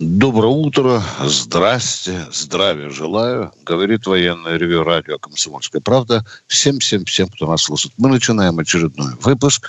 [0.00, 6.24] Доброе утро, здрасте, здравия желаю, говорит военное ревю радио «Комсомольская правда».
[6.46, 7.92] Всем-всем-всем, кто нас слушает.
[7.98, 9.68] Мы начинаем очередной выпуск.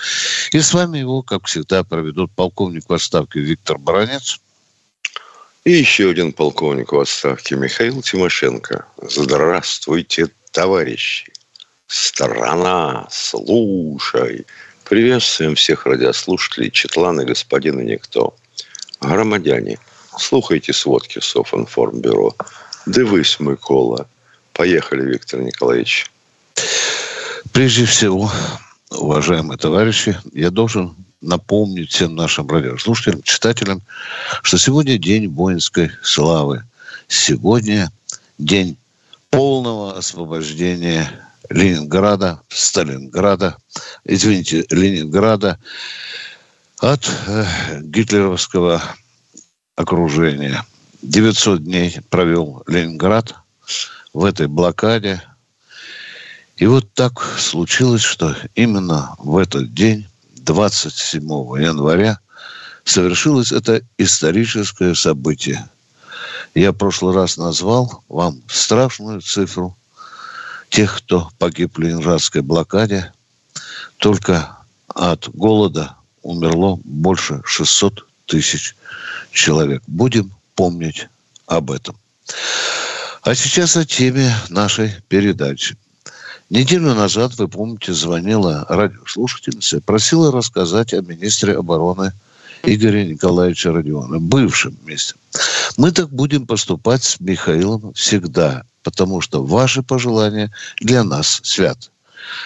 [0.52, 4.40] И с вами его, как всегда, проведут полковник в отставке Виктор Баранец.
[5.64, 8.86] И еще один полковник в отставке Михаил Тимошенко.
[9.02, 11.30] Здравствуйте, товарищи.
[11.88, 14.46] Страна, слушай.
[14.88, 18.34] Приветствуем всех радиослушателей, Четланы, господина Никто.
[19.02, 19.78] Громадяне–
[20.18, 22.34] Слухайте сводки Софинформбюро.
[22.86, 24.06] Дивись, Микола.
[24.52, 26.10] Поехали, Виктор Николаевич.
[27.52, 28.30] Прежде всего,
[28.90, 33.80] уважаемые товарищи, я должен напомнить всем нашим радиослушателям, читателям,
[34.42, 36.64] что сегодня день воинской славы.
[37.08, 37.90] Сегодня
[38.38, 38.76] день
[39.30, 41.10] полного освобождения
[41.48, 43.56] Ленинграда, Сталинграда,
[44.04, 45.58] извините, Ленинграда
[46.78, 48.82] от э, гитлеровского
[49.76, 50.64] окружения.
[51.02, 53.34] 900 дней провел Ленинград
[54.12, 55.22] в этой блокаде.
[56.56, 60.06] И вот так случилось, что именно в этот день,
[60.36, 61.22] 27
[61.60, 62.18] января,
[62.84, 65.68] совершилось это историческое событие.
[66.54, 69.76] Я в прошлый раз назвал вам страшную цифру
[70.68, 73.12] тех, кто погиб в Ленинградской блокаде.
[73.96, 74.56] Только
[74.88, 78.76] от голода умерло больше 600 тысяч
[79.32, 79.82] человек.
[79.86, 81.08] Будем помнить
[81.46, 81.96] об этом.
[83.22, 85.76] А сейчас о теме нашей передачи.
[86.50, 92.12] Неделю назад, вы помните, звонила радиослушательница, просила рассказать о министре обороны
[92.62, 95.18] Игоре Николаевича Родиона, бывшем министре.
[95.76, 101.90] Мы так будем поступать с Михаилом всегда, потому что ваши пожелания для нас свят.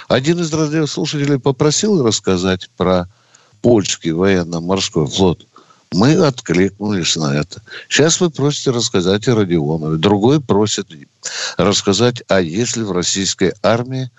[0.08, 3.08] Один из радиослушателей попросил рассказать про
[3.60, 5.44] польский военно-морской флот–
[5.96, 7.62] мы откликнулись на это.
[7.88, 9.96] Сейчас вы просите рассказать о Родионове.
[9.96, 10.88] Другой просит
[11.56, 14.10] рассказать, а есть ли в российской армии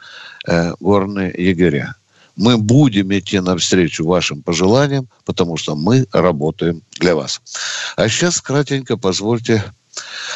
[0.48, 1.96] э, горные егеря.
[2.36, 7.42] Мы будем идти навстречу вашим пожеланиям, потому что мы работаем для вас.
[7.96, 9.64] А сейчас кратенько позвольте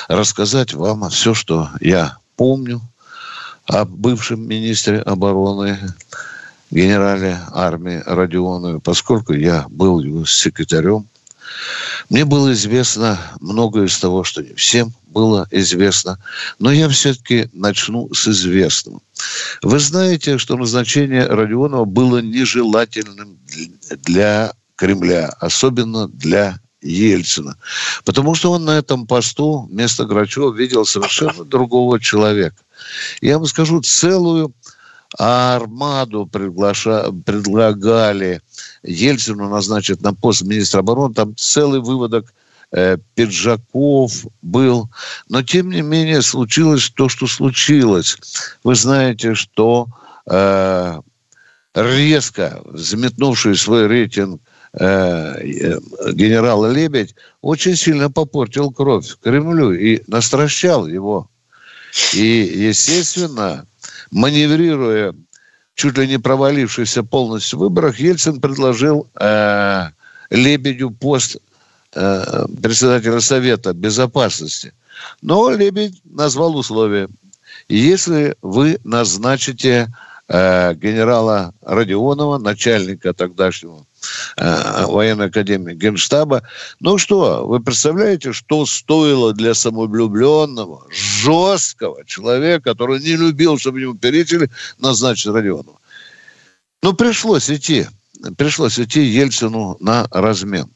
[0.08, 2.82] рассказать вам все, что я помню
[3.66, 5.80] о бывшем министре обороны
[6.70, 11.08] генерале армии Родионове, поскольку я был его секретарем
[12.10, 16.20] мне было известно многое из того, что не всем было известно.
[16.60, 19.02] Но я все-таки начну с известного.
[19.62, 23.38] Вы знаете, что назначение Родионова было нежелательным
[24.04, 27.56] для Кремля, особенно для Ельцина.
[28.04, 32.58] Потому что он на этом посту вместо Грачева видел совершенно другого человека.
[33.22, 34.54] Я вам скажу, целую
[35.18, 37.12] армаду приглаша...
[37.26, 38.42] предлагали
[38.84, 41.14] Ельцину назначить на пост министра обороны.
[41.14, 42.34] Там целый выводок
[42.72, 44.90] э, пиджаков был.
[45.30, 48.18] Но, тем не менее, случилось то, что случилось.
[48.64, 49.88] Вы знаете, что
[50.26, 51.00] э,
[51.76, 54.42] резко заметнувший свой рейтинг
[54.74, 55.80] э, э,
[56.14, 61.30] генерала Лебедь очень сильно попортил кровь Кремлю и настращал его.
[62.14, 63.66] И, естественно,
[64.12, 65.14] маневрируя
[65.76, 69.90] чуть ли не провалившийся полностью выборах, Ельцин предложил э,
[70.30, 71.38] Лебедю пост
[71.94, 74.74] э, председателя Совета Безопасности.
[75.22, 77.08] Но Лебедь назвал условия.
[77.68, 79.88] Если вы назначите
[80.28, 83.86] э, генерала Родионова, начальника тогдашнего
[84.38, 86.44] военной академии Генштаба.
[86.80, 93.96] Ну что, вы представляете, что стоило для самовлюбленного, жесткого человека, который не любил, чтобы ему
[93.96, 94.50] перечили,
[94.80, 95.80] назначить Родионова?
[96.82, 97.88] Ну, пришлось идти.
[98.38, 100.70] Пришлось идти Ельцину на размен.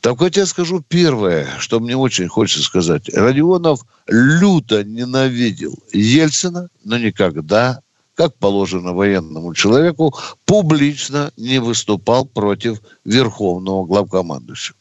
[0.00, 3.08] Так вот я скажу первое, что мне очень хочется сказать.
[3.14, 7.80] Родионов люто ненавидел Ельцина, но никогда
[8.14, 10.14] как положено военному человеку,
[10.44, 14.76] публично не выступал против верховного главкомандующего.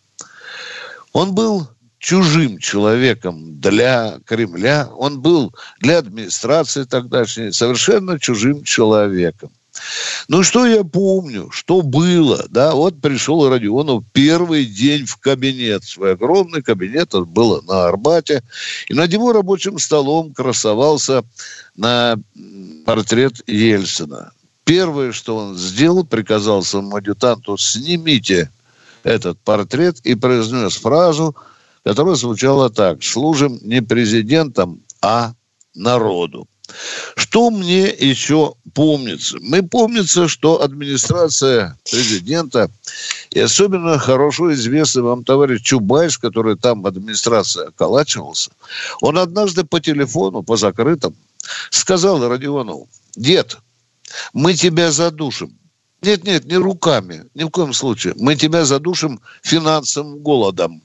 [1.14, 1.68] Он был
[2.00, 9.52] чужим человеком для Кремля, он был для администрации тогдашней совершенно чужим человеком.
[10.28, 16.14] Ну, что я помню, что было, да, вот пришел Родионов первый день в кабинет, свой
[16.14, 18.44] огромный кабинет, это было на Арбате,
[18.88, 21.24] и над его рабочим столом красовался
[21.76, 22.18] на
[22.86, 24.32] портрет Ельцина.
[24.64, 28.50] Первое, что он сделал, приказал своему адъютанту, снимите
[29.04, 31.36] этот портрет и произнес фразу,
[31.84, 33.04] которая звучала так.
[33.04, 35.34] Служим не президентам, а
[35.76, 36.48] народу.
[37.16, 39.38] Что мне еще помнится?
[39.42, 42.70] Мы помнится, что администрация президента
[43.32, 48.52] и особенно хорошо известный вам товарищ Чубайс, который там в администрации околачивался,
[49.02, 51.16] он однажды по телефону, по закрытым,
[51.70, 53.58] сказал Родионову, дед,
[54.34, 55.58] мы тебя задушим.
[56.02, 58.14] Нет, нет, не руками, ни в коем случае.
[58.18, 60.84] Мы тебя задушим финансовым голодом.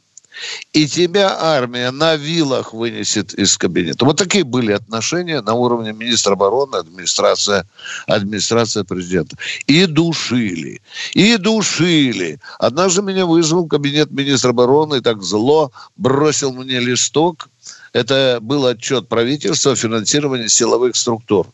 [0.72, 4.04] И тебя армия на вилах вынесет из кабинета.
[4.04, 7.66] Вот такие были отношения на уровне министра обороны, администрация,
[8.06, 9.36] администрация президента.
[9.66, 10.80] И душили.
[11.14, 12.38] И душили.
[12.58, 17.48] Однажды меня вызвал кабинет министра обороны и так зло бросил мне листок.
[17.92, 21.46] Это был отчет правительства о финансировании силовых структур.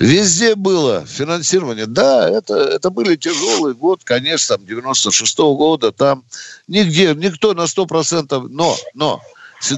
[0.00, 1.84] Везде было финансирование.
[1.84, 5.92] Да, это, это были тяжелый год, конечно, там, 96 -го года.
[5.92, 6.24] Там
[6.66, 9.20] нигде, никто на 100%, но, но,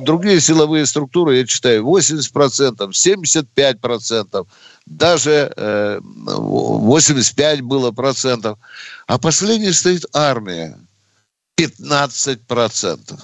[0.03, 4.47] другие силовые структуры, я читаю, 80%, 75%,
[4.87, 8.61] даже э, 85 было процентов.
[9.09, 10.79] А последний стоит армия.
[11.57, 13.19] 15 процентов.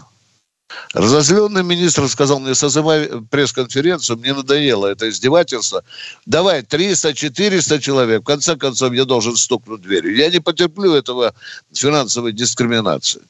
[0.93, 5.83] Разозленный министр сказал мне, созывай пресс-конференцию, мне надоело это издевательство.
[6.27, 10.17] Давай 300-400 человек, в конце концов я должен стукнуть дверью.
[10.17, 11.35] Я не потерплю этого
[11.73, 13.23] финансовой дискриминации.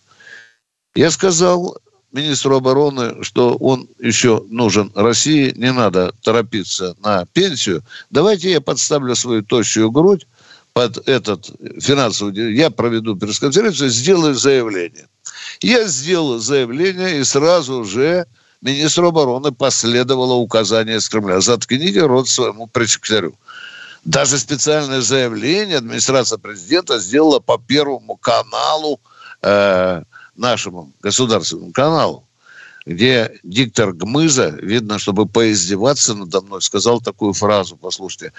[0.95, 1.79] Я сказал
[2.13, 7.83] министру обороны, что он еще нужен России, не надо торопиться на пенсию.
[8.11, 10.27] Давайте я подставлю свою тощую грудь
[10.79, 12.55] под этот финансовый...
[12.55, 15.09] Я проведу пресс-конференцию, сделаю заявление.
[15.61, 18.27] Я сделал заявление, и сразу же
[18.63, 21.41] министру обороны последовало указание с Кремля.
[21.41, 23.35] Заткните рот своему пресс-секретарю.
[24.05, 29.01] Даже специальное заявление администрация президента сделала по первому каналу,
[29.43, 30.05] э,
[30.37, 32.25] нашему государственному каналу,
[32.87, 38.33] где диктор Гмыза, видно, чтобы поиздеваться надо мной, сказал такую фразу, послушайте.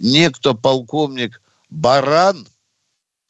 [0.00, 1.42] Некто полковник
[1.72, 2.46] Баран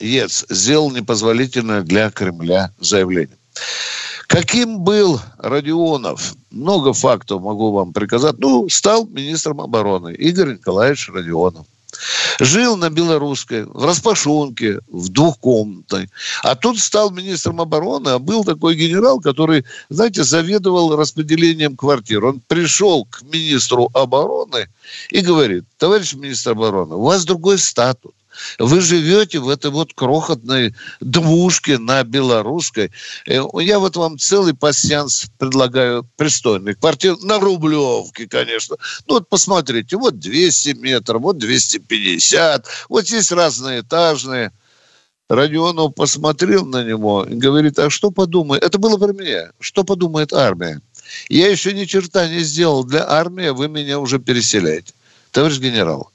[0.01, 3.39] ЕЦ сделал непозволительное для Кремля заявление.
[4.27, 6.35] Каким был Родионов?
[6.51, 8.39] Много фактов могу вам приказать.
[8.39, 11.67] Ну, стал министром обороны Игорь Николаевич Родионов.
[12.41, 16.11] Жил на Белорусской, в распашонке, в двухкомнатной.
[16.43, 22.25] А тут стал министром обороны, а был такой генерал, который, знаете, заведовал распределением квартир.
[22.25, 24.67] Он пришел к министру обороны
[25.11, 28.13] и говорит, товарищ министр обороны, у вас другой статус.
[28.59, 32.91] Вы живете в этой вот крохотной двушке на Белорусской.
[33.27, 36.75] Э, я вот вам целый пассианс предлагаю пристойный.
[36.75, 38.77] Квартир на Рублевке, конечно.
[39.07, 44.53] Ну вот посмотрите, вот 200 метров, вот 250, вот здесь разные этажные.
[45.29, 48.63] Родионов посмотрел на него и говорит, а что подумает?
[48.63, 49.53] Это было про меня.
[49.61, 50.83] Что подумает армия?
[51.29, 54.93] Я еще ни черта не сделал для армии, вы меня уже переселяете.
[55.31, 56.11] Товарищ генерал,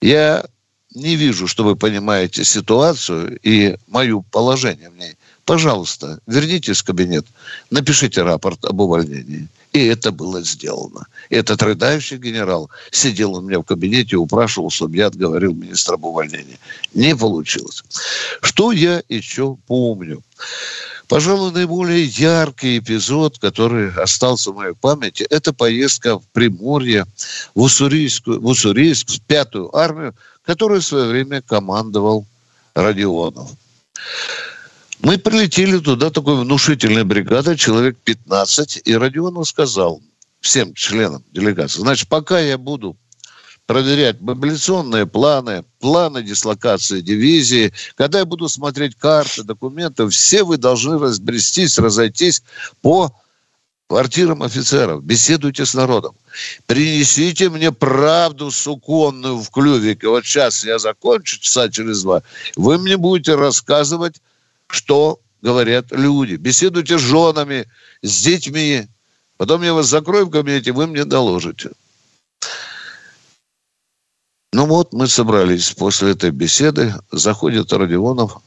[0.00, 0.44] я
[0.94, 5.14] не вижу, что вы понимаете ситуацию и мое положение в ней.
[5.44, 7.26] Пожалуйста, вернитесь в кабинет,
[7.70, 9.48] напишите рапорт об увольнении.
[9.72, 11.06] И это было сделано.
[11.30, 16.04] Этот рыдающий генерал сидел у меня в кабинете и упрашивал, чтобы я отговорил министра об
[16.04, 16.58] увольнении.
[16.94, 17.82] Не получилось.
[18.40, 20.22] Что я еще помню?
[21.08, 27.04] Пожалуй, наиболее яркий эпизод, который остался в моей памяти, это поездка в Приморье,
[27.54, 32.26] в Уссурийскую, в Уссурийск, в пятую армию, которую в свое время командовал
[32.74, 33.50] Родионов.
[35.00, 40.00] Мы прилетели туда такой внушительной бригадой, человек 15, и Родионов сказал
[40.40, 42.96] всем членам делегации, значит, пока я буду
[43.66, 47.72] проверять мобилизационные планы, планы дислокации дивизии.
[47.94, 52.42] Когда я буду смотреть карты, документы, все вы должны разбрестись, разойтись
[52.82, 53.14] по
[53.88, 55.04] квартирам офицеров.
[55.04, 56.14] Беседуйте с народом.
[56.66, 60.08] Принесите мне правду суконную в клювике.
[60.08, 62.22] Вот сейчас я закончу часа через два.
[62.56, 64.20] Вы мне будете рассказывать,
[64.68, 66.34] что говорят люди.
[66.34, 67.66] Беседуйте с женами,
[68.02, 68.86] с детьми.
[69.36, 71.70] Потом я вас закрою в кабинете, вы мне доложите.
[74.52, 78.38] Ну вот, мы собрались после этой беседы, заходит Родионов,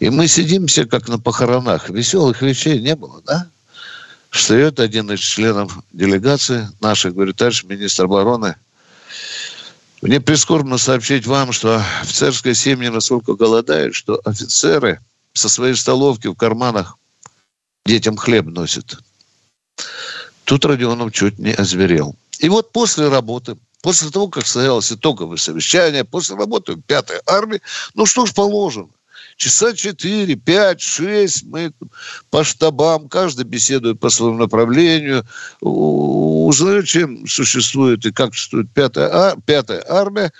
[0.00, 1.90] и мы сидимся, как на похоронах.
[1.90, 3.46] Веселых вещей не было, да?
[4.30, 8.56] Встает один из членов делегации нашей, говорит, товарищ министр обороны,
[10.00, 15.00] Мне прискорбно сообщить вам, что в царской семье настолько голодают, что офицеры
[15.32, 16.96] со своей столовки в карманах
[17.84, 18.98] детям хлеб носят.
[20.44, 22.16] Тут Родионов чуть не озверел.
[22.38, 27.60] И вот после работы, после того, как состоялось итоговое совещание, после работы пятой армии,
[27.94, 28.88] ну что ж положено.
[29.38, 31.72] Часа четыре, пять, шесть мы
[32.28, 35.24] по штабам, каждый беседует по своему направлению,
[35.60, 40.32] узнает, чем существует и как существует пятая, а, пятая армия.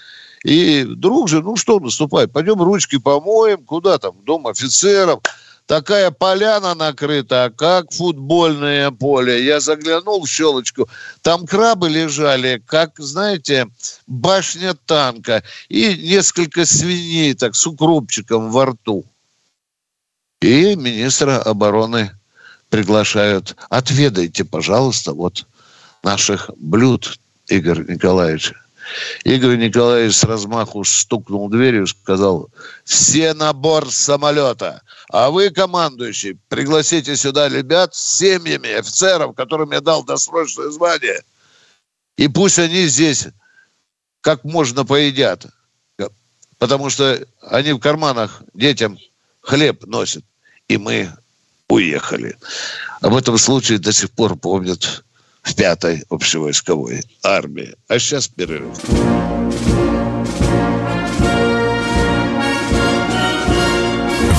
[0.43, 5.21] И друг же, ну что наступает, пойдем ручки помоем, куда там, дом офицеров–
[5.69, 9.45] такая поляна накрыта, как футбольное поле.
[9.45, 10.89] Я заглянул в щелочку,
[11.23, 13.69] там крабы лежали, как, знаете,
[14.07, 15.45] башня танка.
[15.69, 19.05] И несколько свиней так с укропчиком во рту.
[20.41, 22.13] И министра обороны
[22.71, 23.55] приглашают.
[23.69, 25.47] Отведайте, пожалуйста, вот
[26.03, 28.55] наших блюд, Игорь Николаевич.
[29.25, 32.49] Игорь Николаевич с размаху стукнул дверью и сказал,
[32.85, 34.83] все на борт самолета.
[35.11, 41.23] А вы, командующий, пригласите сюда ребят с семьями офицеров, которым я дал досрочное звание.
[42.17, 43.29] И пусть они здесь
[44.21, 45.47] как можно поедят.
[46.59, 48.99] Потому что они в карманах детям
[49.41, 50.25] хлеб носят.
[50.67, 51.11] И мы
[51.69, 52.37] уехали.
[53.01, 55.05] Об этом случае до сих пор помнят
[55.43, 57.75] в пятой общевойсковой армии.
[57.89, 58.77] А сейчас перерыв.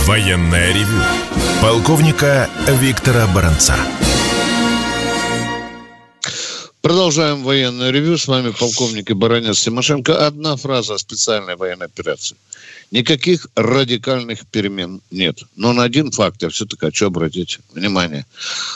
[0.06, 1.02] Военная ревю.
[1.62, 3.76] Полковника Виктора Баранца.
[6.82, 8.18] Продолжаем военное ревю.
[8.18, 10.26] С вами полковник и баронец Тимошенко.
[10.26, 12.38] Одна фраза о специальной военной операции.
[12.92, 15.44] Никаких радикальных перемен нет.
[15.56, 18.26] Но на один факт я все-таки хочу обратить внимание.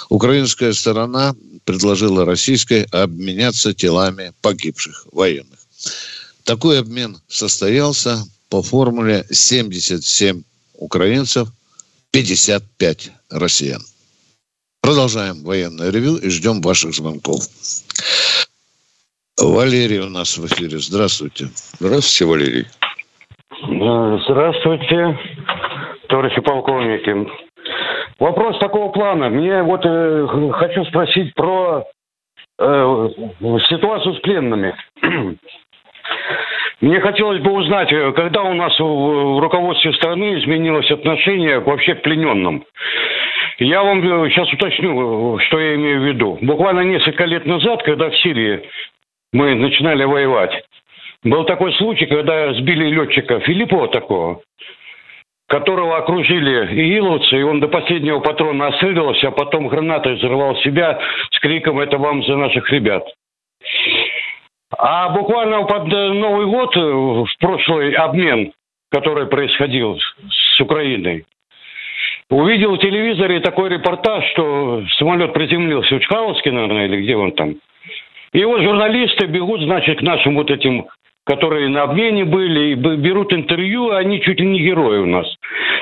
[0.10, 5.60] Украинская сторона предложила российской обменяться телами погибших военных.
[6.44, 10.44] Такой обмен состоялся по формуле 77
[10.74, 11.50] украинцев,
[12.12, 13.84] 55 россиян.
[14.82, 17.48] Продолжаем военное ревю и ждем ваших звонков.
[19.38, 20.80] Валерий у нас в эфире.
[20.80, 21.50] Здравствуйте.
[21.80, 22.68] Здравствуйте, Валерий.
[23.66, 25.18] Здравствуйте,
[26.10, 27.28] товарищи полковники.
[28.20, 29.30] Вопрос такого плана.
[29.30, 31.86] Мне вот э, хочу спросить про
[32.60, 33.10] э,
[33.70, 34.76] ситуацию с пленными.
[36.82, 42.02] Мне хотелось бы узнать, э, когда у нас в руководстве страны изменилось отношение вообще к
[42.02, 42.66] плененным.
[43.60, 46.38] Я вам сейчас э, уточню, что я имею в виду.
[46.42, 48.70] Буквально несколько лет назад, когда в Сирии
[49.32, 50.66] мы начинали воевать,
[51.24, 54.42] был такой случай, когда сбили летчика Филиппова такого,
[55.48, 61.00] которого окружили игиловцы, и он до последнего патрона острелился, а потом гранатой взорвал себя
[61.32, 63.04] с криком «Это вам за наших ребят».
[64.76, 68.52] А буквально под Новый год, в прошлый обмен,
[68.92, 71.26] который происходил с Украиной,
[72.30, 77.56] увидел в телевизоре такой репортаж, что самолет приземлился в Чкаловске, наверное, или где он там.
[78.34, 80.88] И вот журналисты бегут, значит, к нашим вот этим
[81.26, 85.26] которые на обмене были, и берут интервью, а они чуть ли не герои у нас.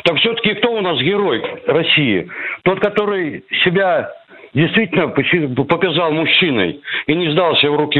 [0.04, 2.30] Так все-таки кто у нас герой России?
[2.64, 4.12] Тот, который себя
[4.54, 8.00] действительно показал мужчиной и не сдался в руки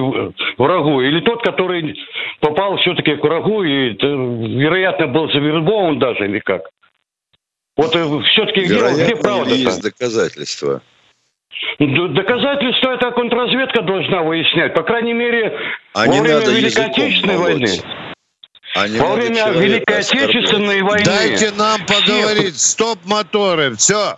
[0.58, 1.98] врагу, или тот, который
[2.40, 6.64] попал все-таки к врагу и, вероятно, был завербован даже, или как?
[7.78, 9.54] Вот э, все-таки где, где правда?
[9.56, 10.82] есть доказательства.
[11.80, 14.74] Доказательства это контрразведка должна выяснять.
[14.74, 15.58] По крайней мере,
[15.94, 17.70] а во время Великой Отечественной войны.
[18.76, 21.06] А во время Великой Отечественной войны.
[21.06, 22.60] Дайте нам поговорить.
[22.60, 23.76] Стоп моторы.
[23.76, 24.18] Все.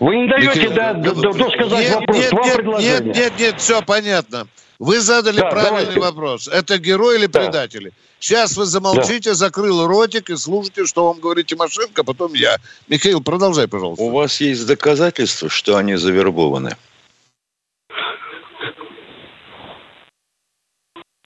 [0.00, 2.16] Вы не даете да, досказать нет, вопрос.
[2.18, 4.48] Нет, нет, нет, нет, нет, все понятно.
[4.82, 6.00] Вы задали да, правильный давайте.
[6.00, 6.48] вопрос.
[6.48, 7.38] Это герой или да.
[7.38, 7.92] предатели?
[8.18, 9.34] Сейчас вы замолчите, да.
[9.34, 12.56] закрыл ротик и слушайте, что вам говорит Тимошенко, потом я.
[12.88, 14.02] Михаил, продолжай, пожалуйста.
[14.02, 16.76] У вас есть доказательства, что они завербованы?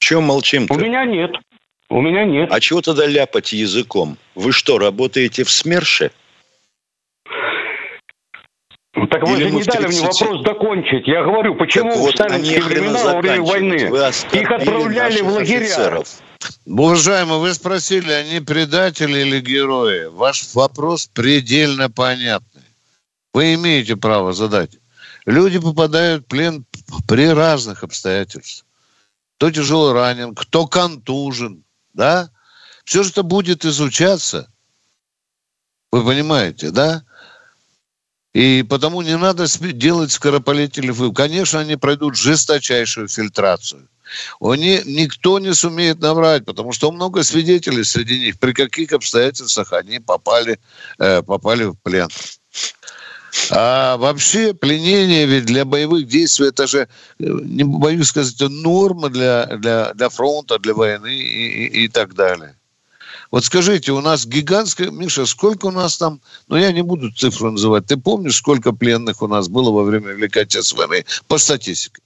[0.00, 0.74] Чем молчим-то?
[0.74, 1.30] У меня нет.
[1.88, 2.52] У меня нет.
[2.52, 4.18] А чего тогда ляпать языком?
[4.34, 6.10] Вы что, работаете в СМЕРШе?
[9.10, 11.06] Так вы Или же не дали мне вопрос закончить.
[11.06, 15.64] Я говорю, почему так вот в сталинские времена во время войны их отправляли в лагеря?
[15.66, 16.08] Офицеров.
[16.64, 20.06] Уважаемый, вы спросили, они предатели или герои?
[20.06, 22.62] Ваш вопрос предельно понятный.
[23.34, 24.78] Вы имеете право задать.
[25.26, 26.64] Люди попадают в плен
[27.06, 28.66] при разных обстоятельствах.
[29.36, 32.30] Кто тяжело ранен, кто контужен, да?
[32.84, 34.50] Все же это будет изучаться.
[35.92, 37.02] Вы понимаете, да?
[38.36, 41.14] И потому не надо делать скоропалительных.
[41.14, 43.88] Конечно, они пройдут жесточайшую фильтрацию–
[44.40, 50.00] Они, никто не сумеет наврать, потому что много свидетелей среди них, при каких обстоятельствах они
[50.00, 50.58] попали,
[50.98, 52.08] э, попали в плен.
[53.50, 56.86] А вообще пленение ведь для боевых действий это же, э,
[57.18, 62.54] не боюсь сказать, норма для, для, для фронта, для войны и, и, и так далее.
[63.30, 64.90] Вот скажите, у нас гигантская...
[64.90, 66.20] Миша, сколько у нас там...
[66.48, 67.86] Ну, я не буду цифру называть.
[67.86, 71.04] Ты помнишь, сколько пленных у нас было во время Великой Отечественной войны?
[71.26, 72.02] По статистике.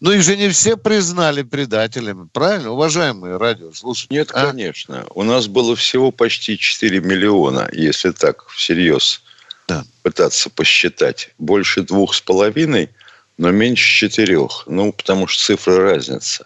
[0.00, 2.28] Ну, их же не все признали предателями.
[2.32, 4.18] Правильно, уважаемые радиослушатели?
[4.18, 4.46] Нет, а?
[4.46, 5.06] конечно.
[5.14, 9.22] У нас было всего почти 4 миллиона, если так всерьез
[9.66, 9.84] да.
[10.02, 11.34] пытаться посчитать.
[11.38, 12.90] Больше двух с половиной,
[13.38, 14.64] но меньше четырех.
[14.66, 16.44] Ну, потому что цифры разница.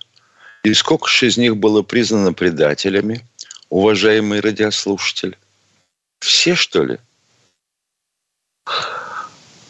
[0.64, 3.22] И сколько же из них было признано предателями,
[3.72, 5.36] уважаемый радиослушатель?
[6.20, 6.98] Все, что ли?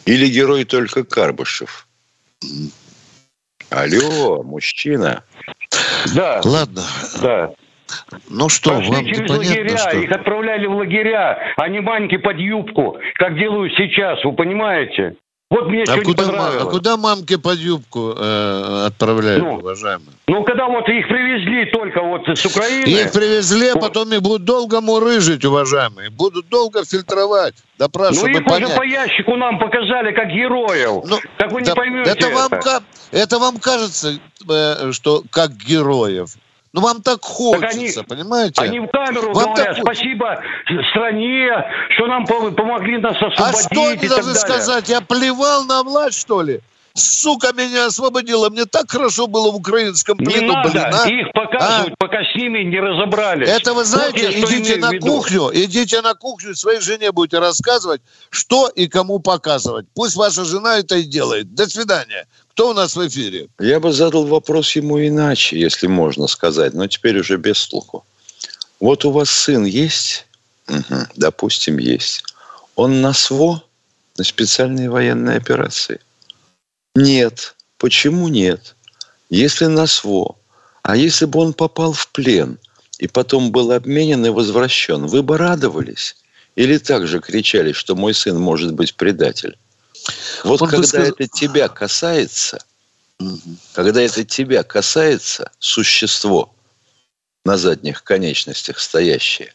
[0.05, 1.87] Или герой только Карбышев?
[3.69, 5.23] Алло, мужчина.
[6.13, 6.41] Да.
[6.43, 6.83] Ладно.
[7.21, 7.53] Да.
[8.29, 9.97] Ну что, Пошли вам через лагеря, что...
[9.97, 15.15] их отправляли в лагеря, а не баньки под юбку, как делают сейчас, вы понимаете?
[15.53, 16.23] Вот мне а куда,
[16.61, 20.09] а куда мамки под юбку э, отправляют, ну, уважаемые?
[20.25, 22.87] Ну, когда вот их привезли только вот с Украины...
[22.87, 26.09] Их привезли, а потом их будут долго мурыжить, уважаемые.
[26.09, 28.31] Будут долго фильтровать, допрашивать.
[28.31, 28.69] Ну, их понять.
[28.69, 31.03] уже по ящику нам показали как героев.
[31.05, 32.25] Ну, так вы да, не поймете это.
[32.25, 34.19] Это вам, это вам кажется,
[34.49, 36.31] э, что как героев.
[36.73, 38.61] Ну, вам так хочется, так они, понимаете?
[38.61, 39.77] Они в камеру вам говорят, так...
[39.83, 40.41] спасибо
[40.89, 41.49] стране,
[41.95, 44.89] что нам помогли нас освободить А что они должны сказать?
[44.89, 46.61] Я плевал на власть, что ли?
[46.95, 48.49] Сука меня освободила.
[48.49, 50.41] Мне так хорошо было в украинском плену.
[50.41, 50.69] Не надо.
[50.69, 51.09] Блин, а?
[51.09, 51.95] Их показывают, а?
[51.97, 53.49] пока с ними не разобрались.
[53.49, 58.67] Это вы знаете, вот идите на кухню, идите на кухню, своей жене будете рассказывать, что
[58.67, 59.87] и кому показывать.
[59.95, 61.55] Пусть ваша жена это и делает.
[61.55, 62.27] До свидания.
[62.53, 63.47] Кто у нас в эфире?
[63.59, 68.05] Я бы задал вопрос ему иначе, если можно сказать, но теперь уже без слуху.
[68.79, 70.27] Вот у вас сын есть?
[70.69, 72.23] Угу, допустим, есть.
[72.75, 73.63] Он на СВО,
[74.17, 75.99] на специальные военные операции?
[76.95, 77.55] Нет.
[77.79, 78.75] Почему нет?
[79.31, 80.35] Если на СВО,
[80.83, 82.59] а если бы он попал в плен
[82.99, 86.15] и потом был обменен и возвращен, вы бы радовались?
[86.55, 89.57] Или также кричали, что мой сын может быть предатель?
[90.43, 91.07] Вот Он когда сказал...
[91.07, 92.63] это тебя касается,
[93.73, 96.53] когда это тебя касается, существо
[97.45, 99.53] на задних конечностях стоящее,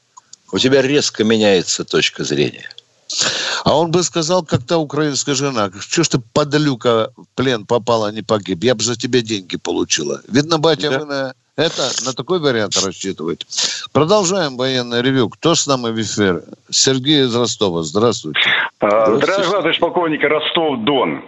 [0.53, 2.69] у тебя резко меняется точка зрения.
[3.65, 8.09] А он бы сказал, как та украинская жена, что ж ты, подлюка, в плен попала,
[8.09, 10.23] а не погиб, я бы за тебя деньги получила.
[10.29, 10.99] Видно, батя, да.
[10.99, 13.45] вы на это, на такой вариант рассчитываете.
[13.93, 15.29] Продолжаем военное ревю.
[15.29, 16.43] Кто с нами в эфире?
[16.71, 17.83] Сергей из Ростова.
[17.83, 18.41] Здравствуйте.
[18.81, 21.25] Здравствуйте, товарищ полковник Ростов-Дон.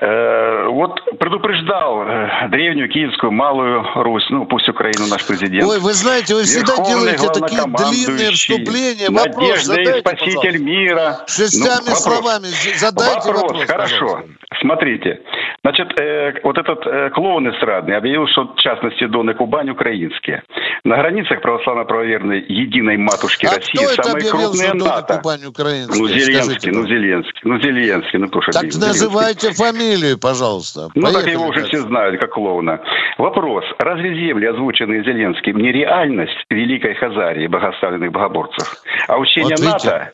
[0.00, 5.68] Э, вот предупреждал э, древнюю киевскую малую Русь, ну пусть Украину наш президент.
[5.68, 9.10] Ой, вы знаете, вы всегда делаете такие длинные вступления.
[9.10, 10.58] Вопрос задайте, и спаситель пожалуйста.
[10.58, 11.24] мира.
[11.28, 12.46] Шестями ну, словами
[12.76, 13.42] задайте вопрос.
[13.42, 14.06] вопрос хорошо.
[14.06, 14.41] Пожалуйста.
[14.60, 15.20] Смотрите,
[15.62, 20.42] значит, э, вот этот э, клоун эстрадный объявил, что в частности Дон и Кубань украинские.
[20.84, 25.16] На границах православно-правоверной единой матушки а России кто самые это крупные Дон НАТО.
[25.16, 26.02] Кубань украинские?
[26.02, 30.90] Ну, Зеленский, ну, Зеленский, ну, Зеленский, ну, кто же Так называйте фамилию, пожалуйста.
[30.94, 32.80] Ну, Поехали так его уже все знают, как клоуна.
[33.18, 33.64] Вопрос.
[33.78, 38.82] Разве земли, озвученные Зеленским, не реальность Великой Хазарии, богоставленных богоборцев?
[39.08, 40.12] А учение вот НАТО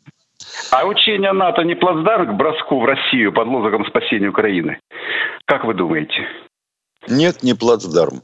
[0.70, 4.80] а учение НАТО не плацдарм к броску в Россию под лозунгом спасения Украины?
[5.44, 6.26] Как вы думаете?
[7.08, 8.22] Нет, не плацдарм.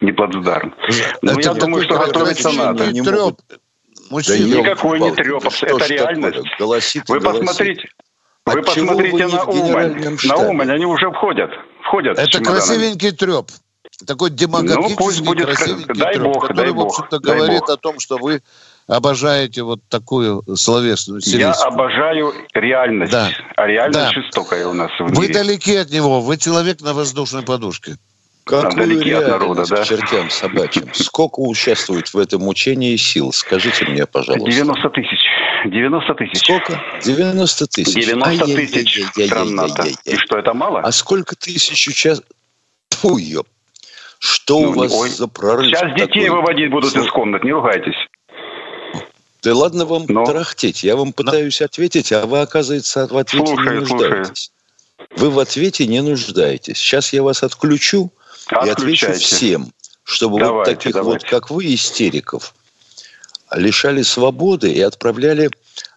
[0.00, 0.74] Не плацдарм.
[1.22, 2.92] Ну, я думаю, что готовиться надо.
[2.92, 3.40] Не могут...
[4.10, 6.48] Мужчина, да никакой не треп, это реальность.
[6.58, 7.46] Голосит, вы голосит.
[7.46, 7.88] посмотрите,
[8.46, 10.18] вы посмотрите вы на Умань.
[10.24, 11.50] На Умань они уже входят.
[11.82, 13.46] Входят это красивенький треп.
[14.06, 17.70] Такой демагогический, ну, пусть будет красивенький дай треп, бог, который, дай в общем-то, говорит бог.
[17.70, 18.42] о том, что вы
[18.88, 21.46] обожаете вот такую словесную стилистику.
[21.46, 23.12] Я обожаю реальность.
[23.12, 23.28] Да.
[23.56, 24.10] А реальность да.
[24.12, 25.14] жестокая у нас в мире.
[25.14, 27.96] Вы далеки от него, вы человек на воздушной подушке.
[28.44, 29.84] Какую реальность от народа, да?
[29.84, 30.88] чертям собачьим?
[30.94, 33.30] Сколько участвует в этом учении сил?
[33.32, 34.50] Скажите мне, пожалуйста.
[34.50, 35.18] 90 тысяч.
[35.66, 36.38] 90 тысяч.
[36.38, 36.82] Сколько?
[37.04, 37.94] 90 тысяч.
[37.94, 39.84] 90 тысяч стран НАТО.
[40.04, 40.80] И что, это мало?
[40.80, 42.32] А сколько тысяч участвует?
[42.90, 43.46] Фу, ёп.
[44.18, 45.10] Что ну, у вас ой.
[45.10, 45.66] за прорыв?
[45.66, 46.40] Сейчас детей такой?
[46.40, 48.07] выводить будут из комнат, не ругайтесь.
[49.42, 50.24] Да ладно вам Но...
[50.24, 50.82] тарахтеть.
[50.82, 51.66] Я вам пытаюсь Но...
[51.66, 54.50] ответить, а вы, оказывается, в ответе слушаю, не нуждаетесь.
[54.96, 55.16] Слушаю.
[55.16, 56.76] Вы в ответе не нуждаетесь.
[56.76, 58.10] Сейчас я вас отключу
[58.64, 59.72] и отвечу всем,
[60.02, 61.26] чтобы давайте, вот таких давайте.
[61.26, 62.54] вот, как вы, истериков,
[63.52, 65.50] лишали свободы и отправляли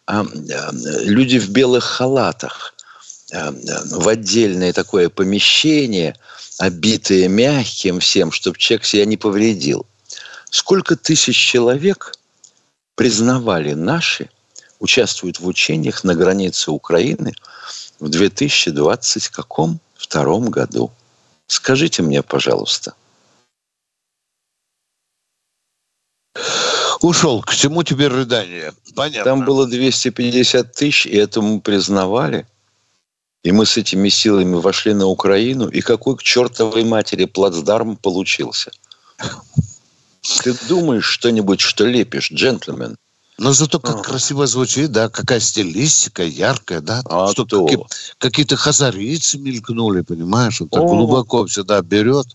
[0.05, 0.71] а, а,
[1.03, 2.73] люди в белых халатах
[3.31, 6.15] э, в отдельное такое помещение,
[6.59, 9.85] обитое мягким всем, чтобы человек себя не повредил.
[10.49, 12.13] Сколько тысяч человек
[13.01, 14.29] признавали наши,
[14.79, 17.33] участвуют в учениях на границе Украины
[17.99, 19.79] в 2020 каком?
[19.95, 20.91] Втором году.
[21.47, 22.93] Скажите мне, пожалуйста.
[27.01, 27.41] Ушел.
[27.41, 28.71] К чему теперь рыдание?
[28.95, 29.23] Понятно.
[29.23, 32.45] Там было 250 тысяч, и это мы признавали.
[33.43, 35.67] И мы с этими силами вошли на Украину.
[35.69, 38.71] И какой к чертовой матери плацдарм получился?
[40.21, 42.97] Ты думаешь что-нибудь, что лепишь, джентльмен?
[43.37, 44.01] Но зато как а.
[44.03, 47.79] красиво звучит, да, какая стилистика яркая, да, а что какие,
[48.19, 50.87] какие-то хазарийцы мелькнули, понимаешь, вот так О.
[50.87, 52.27] глубоко всегда берет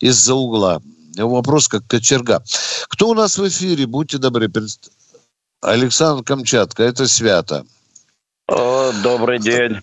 [0.00, 0.80] из-за угла.
[1.18, 2.42] Вопрос как кочерга.
[2.88, 3.86] Кто у нас в эфире?
[3.86, 4.50] Будьте добры.
[5.60, 7.64] Александр Камчатка, это свято.
[8.48, 9.80] О, добрый день,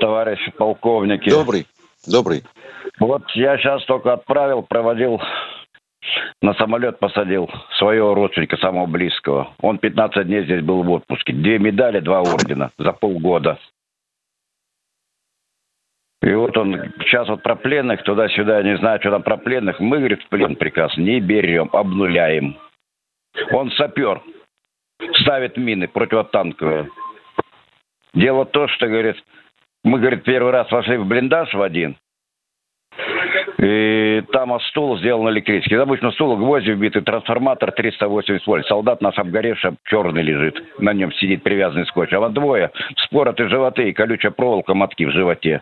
[0.00, 1.30] товарищи полковники.
[1.30, 1.66] Добрый,
[2.06, 2.44] добрый.
[2.98, 5.18] Вот я сейчас только отправил, проводил
[6.42, 9.54] на самолет посадил своего родственника, самого близкого.
[9.60, 11.32] Он 15 дней здесь был в отпуске.
[11.32, 13.58] Две медали, два ордена за полгода.
[16.22, 19.80] И вот он сейчас вот про пленных, туда-сюда, не знаю, что там про пленных.
[19.80, 22.58] Мы, говорит, в плен приказ не берем, обнуляем.
[23.52, 24.20] Он сапер,
[25.14, 26.90] ставит мины противотанковые.
[28.12, 29.16] Дело то, что, говорит,
[29.82, 31.96] мы, говорит, первый раз вошли в блиндаж в один,
[33.60, 35.74] и там от стула сделан электрический.
[35.74, 38.66] Обычно стул гвозди вбиты, трансформатор 380 вольт.
[38.66, 40.62] Солдат наш обгоревший, черный лежит.
[40.78, 42.10] На нем сидит привязанный скотч.
[42.14, 45.60] А вот двое спороты животы и колючая проволока мотки в животе.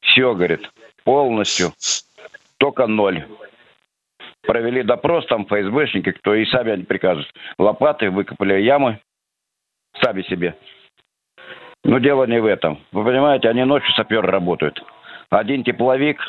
[0.00, 0.70] Все, говорит,
[1.02, 1.72] полностью.
[2.58, 3.24] Только ноль.
[4.46, 7.32] Провели допрос, там ФСБшники, кто и сами они приказывают.
[7.58, 9.00] Лопаты выкопали ямы.
[10.00, 10.54] Сами себе.
[11.82, 12.78] Но дело не в этом.
[12.92, 14.80] Вы понимаете, они ночью саперы работают.
[15.30, 16.20] Один тепловик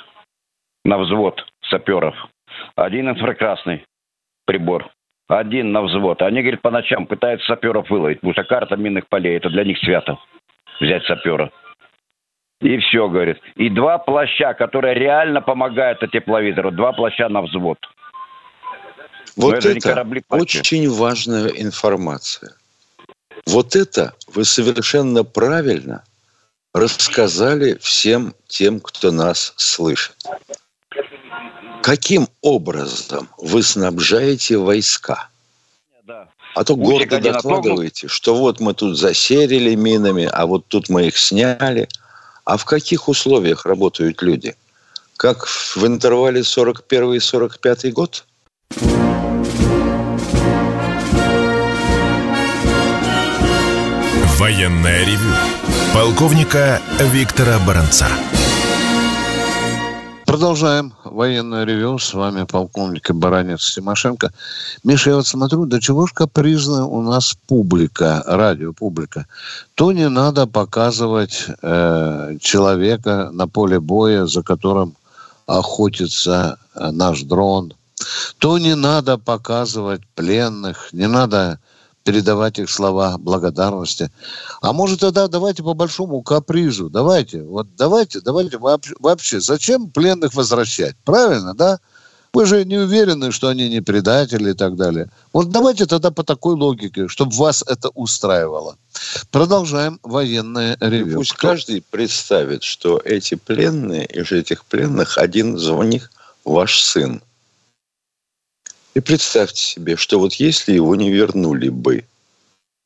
[0.86, 2.16] на взвод саперов,
[2.76, 3.86] один инфракрасный
[4.46, 4.90] прибор,
[5.28, 6.22] один на взвод.
[6.22, 9.78] Они, говорит, по ночам пытаются саперов выловить, потому что карта минных полей, это для них
[9.80, 10.18] свято,
[10.80, 11.52] взять сапера.
[12.62, 13.38] И все, говорит.
[13.56, 16.72] И два плаща, которые реально помогают тепловизору.
[16.72, 17.78] Два плаща на взвод.
[19.38, 22.52] Вот это, это очень важная информация.
[23.48, 26.04] Вот это вы совершенно правильно
[26.74, 30.18] рассказали всем тем, кто нас слышит.
[31.82, 35.30] Каким образом вы снабжаете войска?
[36.56, 41.18] А то гордо докладываете, что вот мы тут засерили минами, а вот тут мы их
[41.18, 41.88] сняли.
[42.44, 44.56] А в каких условиях работают люди?
[45.16, 48.26] Как в интервале 41 и 45 год?
[54.38, 55.34] Военная ревю.
[55.94, 58.08] Полковника Виктора Баранца.
[60.40, 62.00] Продолжаем военное ревю.
[62.00, 64.32] С вами полковник Баранец Тимошенко.
[64.86, 69.26] Миша, я вот смотрю, до чего ж капризная у нас публика, радиопублика.
[69.76, 74.96] То не надо показывать э, человека на поле боя, за которым
[75.46, 77.74] охотится э, наш дрон.
[78.38, 81.60] То не надо показывать пленных, не надо
[82.10, 84.10] передавать их слова благодарности.
[84.62, 90.96] А может тогда давайте по большому капризу, давайте, вот давайте, давайте вообще, зачем пленных возвращать?
[91.06, 91.80] Правильно, да?
[92.34, 95.12] Вы же не уверены, что они не предатели и так далее.
[95.34, 98.76] Вот давайте тогда по такой логике, чтобы вас это устраивало.
[99.30, 101.18] Продолжаем военное ревю.
[101.18, 101.50] Пусть Кто?
[101.50, 106.10] каждый представит, что эти пленные, из этих пленных один из них
[106.44, 107.22] ваш сын.
[108.96, 112.06] И представьте себе, что вот если его не вернули бы,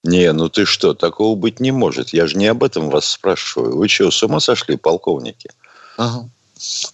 [0.04, 2.10] не, ну ты что, такого быть не может.
[2.10, 3.78] Я же не об этом вас спрашиваю.
[3.78, 5.50] Вы что, с ума сошли, полковники?
[5.98, 6.30] Ага.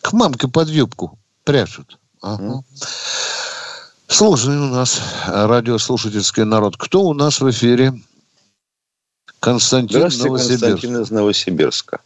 [0.01, 1.97] К мамке под юбку прячут.
[2.21, 2.43] Ага.
[2.43, 2.63] Mm.
[4.07, 6.77] Сложный у нас радиослушательский народ.
[6.77, 7.93] Кто у нас в эфире?
[9.39, 10.61] Константин Здравствуйте, Новосибирск.
[10.61, 11.99] Константин из Новосибирска.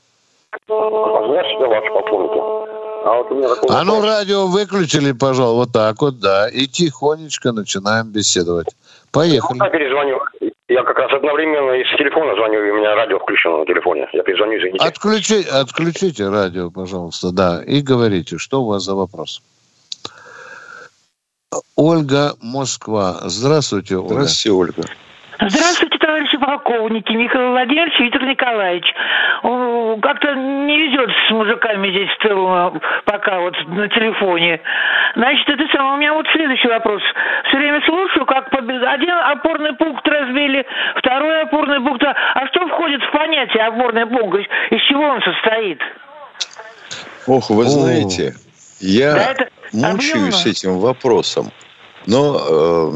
[3.14, 6.50] А, вот у меня такой а ну радио выключили, пожалуйста, вот так вот, да.
[6.50, 8.68] И тихонечко начинаем беседовать.
[9.12, 9.60] Поехали.
[9.60, 10.20] Я перезвоню.
[10.68, 14.08] Я как раз одновременно из телефона звоню, и у меня радио включено на телефоне.
[14.14, 14.84] Я перезвоню, извините.
[14.84, 19.44] Отключи, отключите радио, пожалуйста, да, и говорите, что у вас за вопрос.
[21.76, 23.20] Ольга Москва.
[23.26, 24.14] Здравствуйте, Ольга.
[24.14, 24.84] Здравствуйте, Ольга.
[25.46, 28.86] Здравствуйте, товарищи полковники, Михаил Владимирович Виктор Николаевич.
[30.02, 34.62] Как-то не везет с мужиками здесь в целом пока вот на телефоне.
[35.16, 35.96] Значит, это самое.
[35.96, 37.02] У меня вот следующий вопрос.
[37.50, 40.66] Все время слушаю, как один опорный пункт разбили,
[40.98, 42.04] второй опорный пункт.
[42.04, 44.40] А что входит в понятие опорный пункт?
[44.72, 45.82] Из чего он состоит?
[47.28, 48.34] Ох, вы знаете,
[48.80, 50.50] я да, это мучаюсь объемно.
[50.50, 51.52] этим вопросом.
[52.06, 52.92] Но э,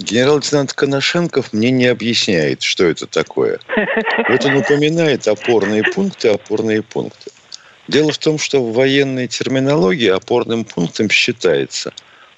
[0.00, 3.60] генерал-лейтенант Коношенков мне не объясняет, что это такое.
[4.28, 7.30] Вот он упоминает опорные пункты, опорные пункты.
[7.88, 11.92] Дело в том, что в военной терминологии опорным пунктом считается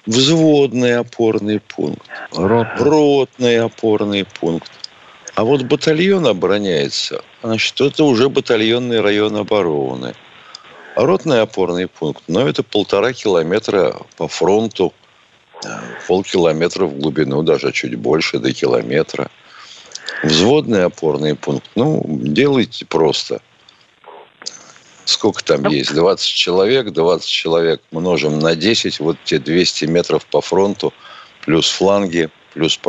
[0.05, 2.67] взводный опорный пункт, Рот.
[2.79, 4.71] ротный опорный пункт.
[5.35, 10.13] А вот батальон обороняется, значит, это уже батальонный район обороны.
[10.95, 14.93] А ротный опорный пункт, ну, это полтора километра по фронту
[16.07, 19.29] полкилометра в глубину, даже чуть больше, до километра.
[20.23, 23.41] Взводный опорный пункт, ну, делайте просто.
[25.05, 25.93] Сколько там есть?
[25.93, 30.93] 20 человек, 20 человек множим на 10, вот те 200 метров по фронту,
[31.43, 32.79] плюс фланги, плюс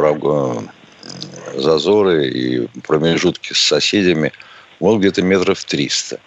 [1.55, 4.33] зазоры и промежутки с соседями,
[4.79, 6.21] вот где-то метров 300.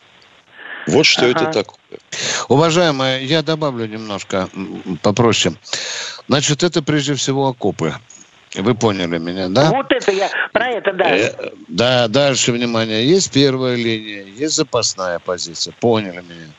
[0.87, 1.31] Вот что ага.
[1.31, 1.79] это такое.
[2.47, 4.49] Уважаемые, я добавлю немножко
[5.01, 5.55] попроще.
[6.27, 7.93] Значит, это прежде всего окопы.
[8.55, 9.69] Вы поняли меня, да?
[9.69, 11.15] Вот это я, про это, да.
[11.15, 13.05] Э, да, дальше, внимание.
[13.05, 15.73] Есть первая линия, есть запасная позиция.
[15.79, 16.51] Поняли меня.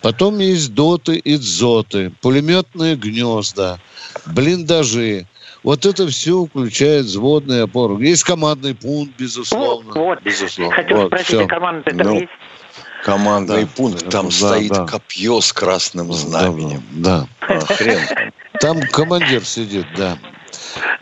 [0.00, 3.78] Потом есть доты и дзоты, пулеметные гнезда,
[4.26, 5.26] блиндажи.
[5.62, 8.04] Вот это все включает взводные опоры.
[8.04, 9.92] Есть командный пункт, безусловно.
[9.92, 10.22] Вот, вот.
[10.22, 10.74] безусловно.
[10.74, 11.44] Хотел вот, спросить, все.
[11.44, 12.32] а команда ну, есть?
[13.04, 14.86] Командный да, пункт, там да, стоит да.
[14.86, 16.82] копье с красным знаменем.
[16.92, 17.26] Да.
[17.46, 17.56] да.
[17.56, 18.32] А, хрен.
[18.60, 20.16] Там командир сидит, да.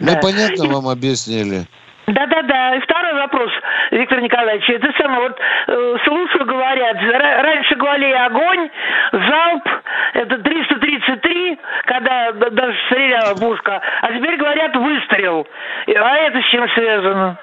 [0.00, 1.64] Мы понятно вам объяснили.
[2.08, 2.74] Да-да-да.
[2.74, 3.50] И второй вопрос,
[3.92, 4.68] Виктор Николаевич.
[4.68, 5.38] Это самое, вот
[5.68, 8.68] э, слушаю, говорят, раньше говорили огонь,
[9.12, 9.68] залп,
[10.14, 15.46] это 333, когда даже стреляла пушка, а теперь говорят выстрел.
[15.86, 17.38] А это с чем связано?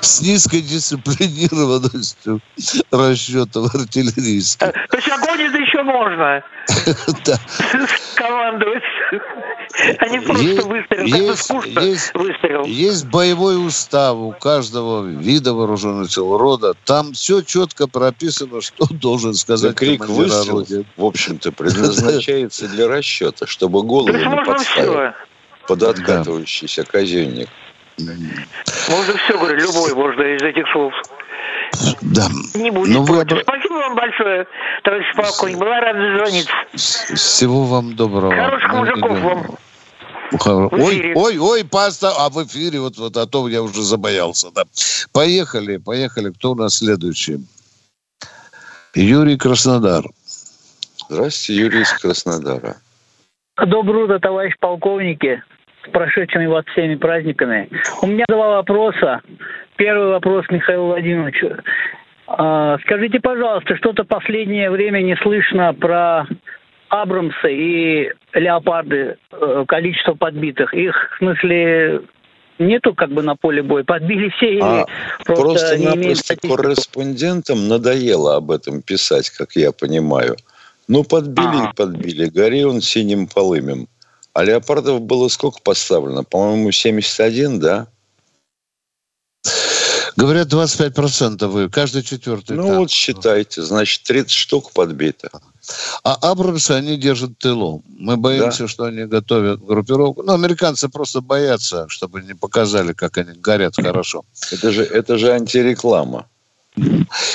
[0.00, 2.40] С низкой дисциплинированностью
[2.90, 4.72] расчетов артиллерийских.
[4.90, 6.42] То есть огонь это еще можно?
[7.24, 7.38] Да.
[8.16, 8.82] Командовать.
[9.98, 11.04] А не просто выстрел.
[11.06, 12.64] Есть, выстрел.
[12.64, 16.74] Есть боевой устав у каждого вида вооруженных сил рода.
[16.84, 20.64] Там все четко прописано, что должен сказать да крик выстрел,
[20.96, 25.14] в общем-то, предназначается для расчета, чтобы голову не подставить
[25.66, 27.48] под откатывающийся казенник.
[27.98, 30.92] Можно все, говорю, любой можно из этих слов.
[32.02, 32.28] Да.
[32.54, 33.24] Не будет Но Вы...
[33.24, 34.46] Спасибо вам большое,
[34.82, 35.58] товарищ полковник.
[35.58, 36.48] Была рада звонить.
[36.74, 38.34] Всего вам доброго.
[38.34, 39.46] Хороших мужиков вам.
[40.72, 44.64] Ой, ой, ой, паста, а в эфире вот, вот, а то я уже забоялся, да.
[45.12, 46.30] Поехали, поехали.
[46.30, 47.38] Кто у нас следующий?
[48.94, 50.04] Юрий Краснодар.
[51.08, 52.76] Здравствуйте, Юрий из Краснодара.
[53.64, 55.42] Доброе утро, товарищ полковники
[55.86, 57.68] с прошедшими вас всеми праздниками.
[58.02, 59.20] У меня два вопроса.
[59.76, 61.56] Первый вопрос Михаилу Владимировичу.
[62.26, 66.26] А, скажите, пожалуйста, что-то последнее время не слышно про
[66.88, 70.74] Абрамсы и Леопарды, э, количество подбитых.
[70.74, 72.02] Их, в смысле,
[72.58, 73.84] нету как бы на поле боя?
[73.84, 74.86] Подбили все или а
[75.24, 80.36] просто, просто не имеют корреспондентам надоело об этом писать, как я понимаю.
[80.88, 82.28] Ну, подбили и подбили.
[82.28, 83.88] Гори он синим полымем.
[84.36, 86.22] А леопардов было сколько поставлено?
[86.22, 87.86] По-моему, 71, да?
[90.14, 92.54] Говорят, 25% вы, каждый четвертый.
[92.54, 92.76] Ну, так.
[92.76, 95.30] вот считайте, значит, 30 штук подбито.
[96.04, 97.82] А Абрамсы они держат тылу.
[97.88, 98.68] Мы боимся, да.
[98.68, 100.22] что они готовят группировку.
[100.22, 104.26] Ну, американцы просто боятся, чтобы не показали, как они горят хорошо.
[104.52, 106.26] Это же, это же антиреклама.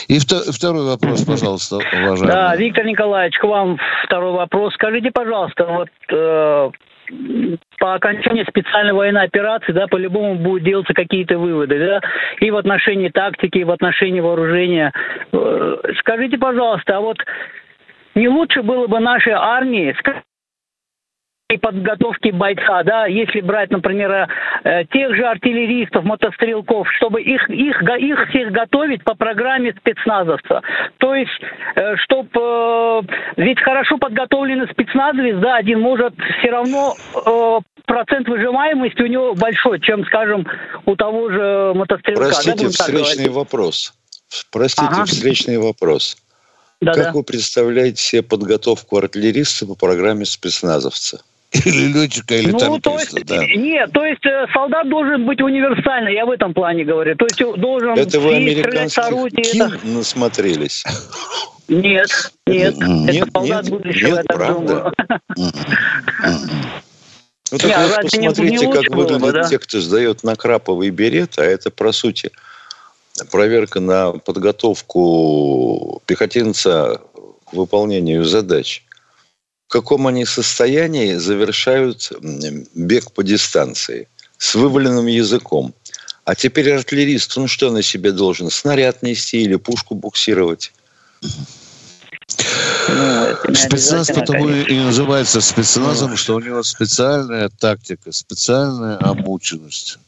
[0.07, 2.27] И второй вопрос, пожалуйста, уважаемый.
[2.27, 4.75] Да, Виктор Николаевич, к вам второй вопрос.
[4.75, 6.69] Скажите, пожалуйста, вот э,
[7.79, 12.01] по окончании специальной военной операции, да, по-любому будут делаться какие-то выводы, да,
[12.39, 14.93] и в отношении тактики, и в отношении вооружения.
[15.31, 17.17] Э, скажите, пожалуйста, а вот
[18.15, 19.95] не лучше было бы нашей армии
[21.51, 24.27] и подготовки бойца, да, если брать, например,
[24.63, 30.61] э, тех же артиллеристов, мотострелков, чтобы их, их, их всех готовить по программе спецназовца.
[30.97, 31.41] То есть,
[31.75, 32.29] э, чтобы...
[32.33, 33.01] Э,
[33.37, 36.93] ведь хорошо подготовленный спецназовец, да, один может все равно
[37.85, 40.47] процент выживаемости у него большой, чем, скажем,
[40.85, 42.25] у того же мотострелка.
[42.25, 43.93] Простите, да, встречный вопрос.
[44.51, 45.05] Простите, ага.
[45.05, 46.17] встречный вопрос.
[46.79, 47.11] Да, как да.
[47.11, 51.23] вы представляете себе подготовку артиллериста по программе спецназовца?
[51.65, 53.45] Или летчика, или ну, танкиста, то есть, да.
[53.45, 57.15] Нет, то есть э, солдат должен быть универсальный, я в этом плане говорю.
[57.17, 60.85] То есть должен Это вы американских это- насмотрелись?
[61.67, 62.09] Нет,
[62.47, 64.93] нет, Нет, это солдат нет, будущего, нет, я так думаю.
[67.51, 69.43] Ну так Не, вот посмотрите, не как было выглядят да?
[69.49, 72.31] те, кто сдает на краповый берет, а это, по сути,
[73.29, 77.01] проверка на подготовку пехотинца
[77.45, 78.85] к выполнению задач.
[79.71, 82.11] В каком они состоянии завершают
[82.75, 85.73] бег по дистанции с вываленным языком.
[86.25, 88.49] А теперь артиллерист, он что на себе должен?
[88.49, 90.73] Снаряд нести или пушку буксировать?
[91.21, 91.29] Ну,
[93.53, 94.73] Спецназ потому конечно.
[94.73, 99.99] и называется спецназом, что у него специальная тактика, специальная обученность.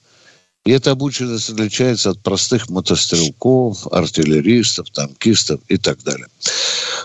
[0.66, 6.28] И эта обученность отличается от простых мотострелков, артиллеристов, танкистов и так далее.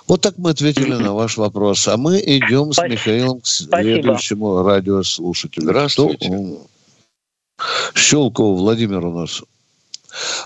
[0.06, 1.88] Вот так мы ответили на ваш вопрос.
[1.88, 2.92] А мы идем с Спасибо.
[2.94, 5.64] Михаилом к следующему радиослушателю.
[5.64, 6.30] Здравствуйте.
[7.94, 9.42] Щелково Владимир у нас.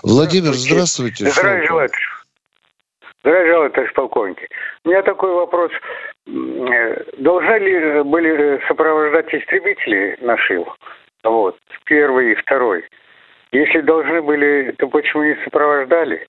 [0.03, 1.29] Владимир, здравствуйте.
[1.29, 1.89] Здравия желаю.
[3.21, 4.37] Здравия желаю, товарищ полковник.
[4.83, 5.71] У меня такой вопрос.
[6.27, 10.63] Э, Должны ли были сопровождать истребители наши?
[11.23, 12.83] Вот, первый и второй.
[13.53, 16.27] Если должны были, то почему не сопровождали?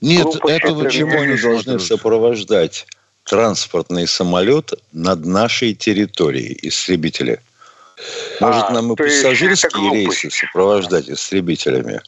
[0.00, 2.86] Нет, этого это Почему не они должны сопровождать
[3.24, 7.40] транспортный самолет над нашей территорией, истребители?
[8.40, 12.00] Может, А, нам и пассажирские рейсы сопровождать истребителями?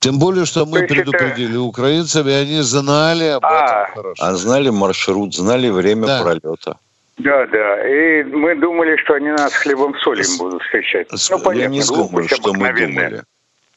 [0.00, 3.84] Тем более, что мы это- предупредили украинцев, и они знали об А.
[3.84, 4.14] этом хорошо.
[4.24, 6.22] А знали маршрут, знали время Да.
[6.22, 6.76] пролета.
[7.18, 7.88] Да, да.
[7.88, 11.06] И мы думали, что они нас хлебом солим будут встречать.
[11.12, 13.22] С- Ну, Я понятно, не думаю, что мы думали.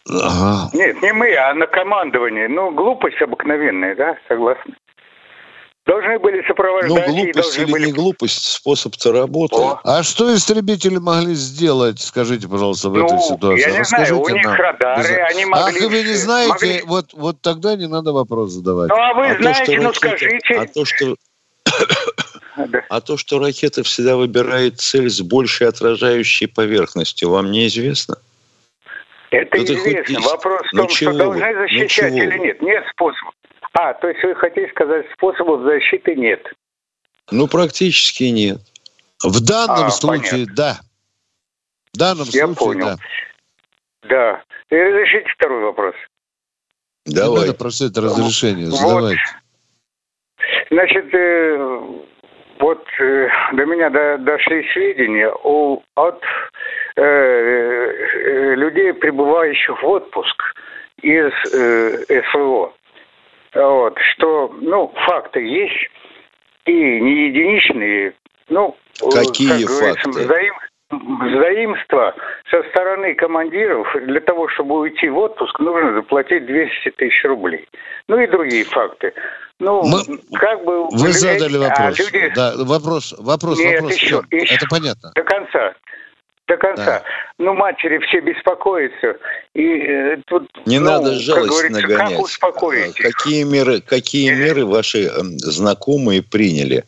[0.10, 0.70] Ага.
[0.74, 2.48] Нет, не мы, а на командовании.
[2.48, 4.74] Ну, глупость обыкновенная, да, согласны.
[5.86, 7.86] Должны были Ну, сопровождать и глупость или были...
[7.88, 9.56] не глупость, способ-то работы.
[9.56, 13.62] О, А что истребители могли сделать, скажите, пожалуйста, в Ну, этой ситуации?
[13.62, 14.56] я не Расскажите знаю, у них нам.
[14.56, 15.86] радары, Без- они могли...
[15.86, 18.90] Ах, вы не знаете, могли- вот, вот тогда не надо вопрос задавать.
[18.90, 20.56] Ну, а вы А то, знаете, что ну ракеты- скажите.
[20.60, 21.16] А то, что.
[22.90, 28.16] А то, что ракета всегда выбирает цель с большей отражающей поверхностью, вам неизвестно?
[29.32, 30.20] Это Ну, хоть известно.
[30.22, 32.62] Вопрос в Ну, том, что должны Ну, защищать чего или нет.
[32.62, 33.32] Нет способа.
[33.74, 36.46] А, то есть вы хотите сказать, способов защиты нет.
[37.32, 38.60] Ну, практически нет.
[39.24, 40.80] В данном А, случае, да.
[41.94, 42.86] В данном Я случае, понял.
[42.86, 42.98] да.
[44.08, 44.44] Да.
[44.70, 45.96] И разрешите второй вопрос.
[47.06, 47.42] Не Давай.
[47.42, 48.78] надо просить разрешения, Вот.
[48.80, 49.22] задавайте.
[50.70, 51.84] Значит, э,
[52.60, 56.24] вот э, до меня до- дошли сведения о, от
[56.96, 60.44] э, э, людей, прибывающих в отпуск
[61.02, 62.74] из э, СВО.
[63.54, 65.90] Вот, что, ну, факты есть,
[66.66, 68.14] и не единичные,
[68.50, 70.26] ну, э, Какие как говорится, факты?
[70.26, 70.60] взаим-
[70.92, 72.14] взаимство
[72.50, 77.68] со стороны командиров для того, чтобы уйти в отпуск, нужно заплатить 200 тысяч рублей.
[78.08, 79.14] Ну и другие факты.
[79.60, 80.88] Ну, Мы- как бы...
[80.90, 82.00] Вы задали а вопрос.
[82.00, 83.96] люди Да, вопрос, вопрос, Нет, вопрос.
[83.96, 84.56] еще- Всё, еще.
[84.56, 85.12] Это понятно.
[85.16, 85.74] до конца.
[86.48, 86.86] До конца.
[86.86, 87.04] Да.
[87.40, 89.18] Ну, матери все беспокоятся.
[89.56, 92.10] И э, тут, Не ну, надо как жалость говорится, нагонять.
[92.12, 93.00] Как успокоить?
[93.00, 96.84] А Какие меры, какие меры ваши эм, знакомые приняли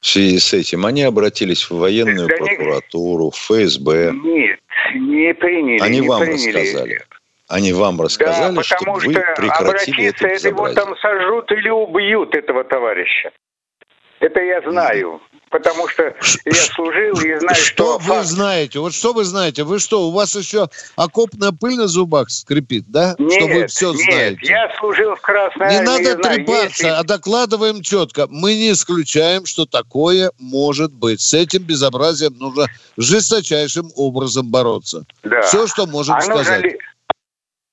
[0.00, 0.86] в связи с этим?
[0.86, 4.12] Они обратились в военную Да прокуратуру, в ФСБ.
[4.12, 4.60] Нет,
[4.94, 5.80] не приняли.
[5.80, 6.52] Они не вам приняли.
[6.52, 7.02] рассказали.
[7.48, 11.70] Они вам рассказали, да, потому вы что прекратили обратиться, это это его там сожрут или
[11.70, 13.30] убьют, этого товарища.
[14.20, 15.20] Это я знаю.
[15.50, 17.98] Потому что я служил и знаю, Что что...
[17.98, 18.78] вы факт- знаете?
[18.80, 19.64] Вот что вы знаете?
[19.64, 23.14] Вы что, у вас еще окопная пыль на зубах скрипит, да?
[23.18, 24.46] Нет, что вы все нет, знаете.
[24.46, 28.26] я служил в Красной Не Армии, надо трепаться, если- а докладываем четко.
[28.28, 31.20] Мы не исключаем, что такое может быть.
[31.20, 35.04] С этим безобразием нужно жесточайшим образом бороться.
[35.22, 35.42] Да.
[35.42, 36.62] Все, что можем А нужно сказать.
[36.64, 36.78] ли-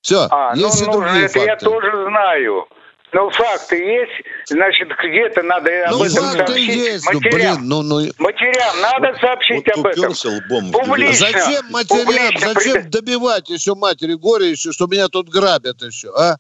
[0.02, 2.68] Все, А, ну, есть и нужно, другие это я тоже знаю.
[3.16, 4.12] Но факты есть,
[4.50, 6.68] значит, где-то надо Ну, об этом сообщить.
[6.68, 7.56] есть, ну, матерям.
[7.56, 8.12] блин, ну, ну...
[8.18, 10.12] Матерям надо сообщить Вот об этом.
[10.12, 11.16] лбом Публично.
[11.32, 16.12] Зачем матерям, публично зачем пред- добивать еще матери горе еще, что меня тут грабят еще,
[16.14, 16.36] а?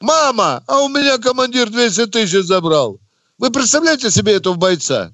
[0.00, 3.00] Мама, а у меня командир 200 тысяч забрал.
[3.38, 5.10] Вы представляете себе этого бойца?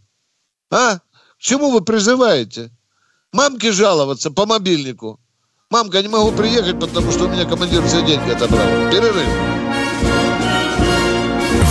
[0.70, 0.96] А?
[0.98, 1.02] К
[1.38, 2.68] чему вы призываете?
[3.32, 5.18] Мамке жаловаться по мобильнику.
[5.70, 8.66] Мамка, не могу приехать, потому что у меня командир все деньги отобрал.
[8.90, 9.59] Перерыв.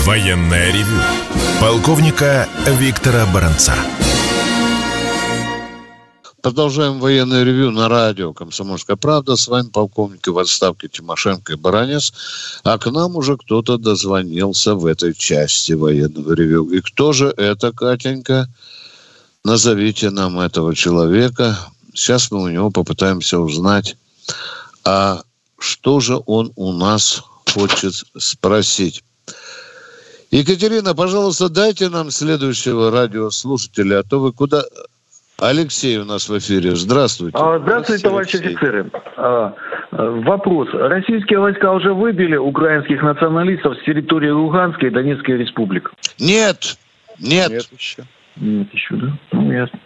[0.05, 1.01] Военное ревю
[1.59, 3.75] полковника Виктора Баранца.
[6.41, 9.35] Продолжаем военное ревю на радио «Комсомольская правда».
[9.35, 12.13] С вами полковник в отставке Тимошенко и Баранец.
[12.63, 16.69] А к нам уже кто-то дозвонился в этой части военного ревю.
[16.69, 18.47] И кто же это, Катенька?
[19.43, 21.57] Назовите нам этого человека.
[21.93, 23.97] Сейчас мы у него попытаемся узнать,
[24.85, 25.21] а
[25.57, 27.21] что же он у нас
[27.53, 29.03] хочет спросить.
[30.31, 34.61] Екатерина, пожалуйста, дайте нам следующего радиослушателя, а то вы куда...
[35.41, 36.75] Алексей у нас в эфире.
[36.75, 37.37] Здравствуйте.
[37.39, 38.91] А, здравствуйте, товарищи офицеры.
[39.15, 39.53] А,
[39.91, 40.67] а, вопрос.
[40.73, 45.91] Российские войска уже выбили украинских националистов с территории Луганской и Донецкой республик?
[46.19, 46.77] Нет.
[47.19, 47.49] Нет.
[47.51, 48.03] Нет еще.
[48.35, 49.07] Нет еще, да?
[49.31, 49.79] Ну, ясно.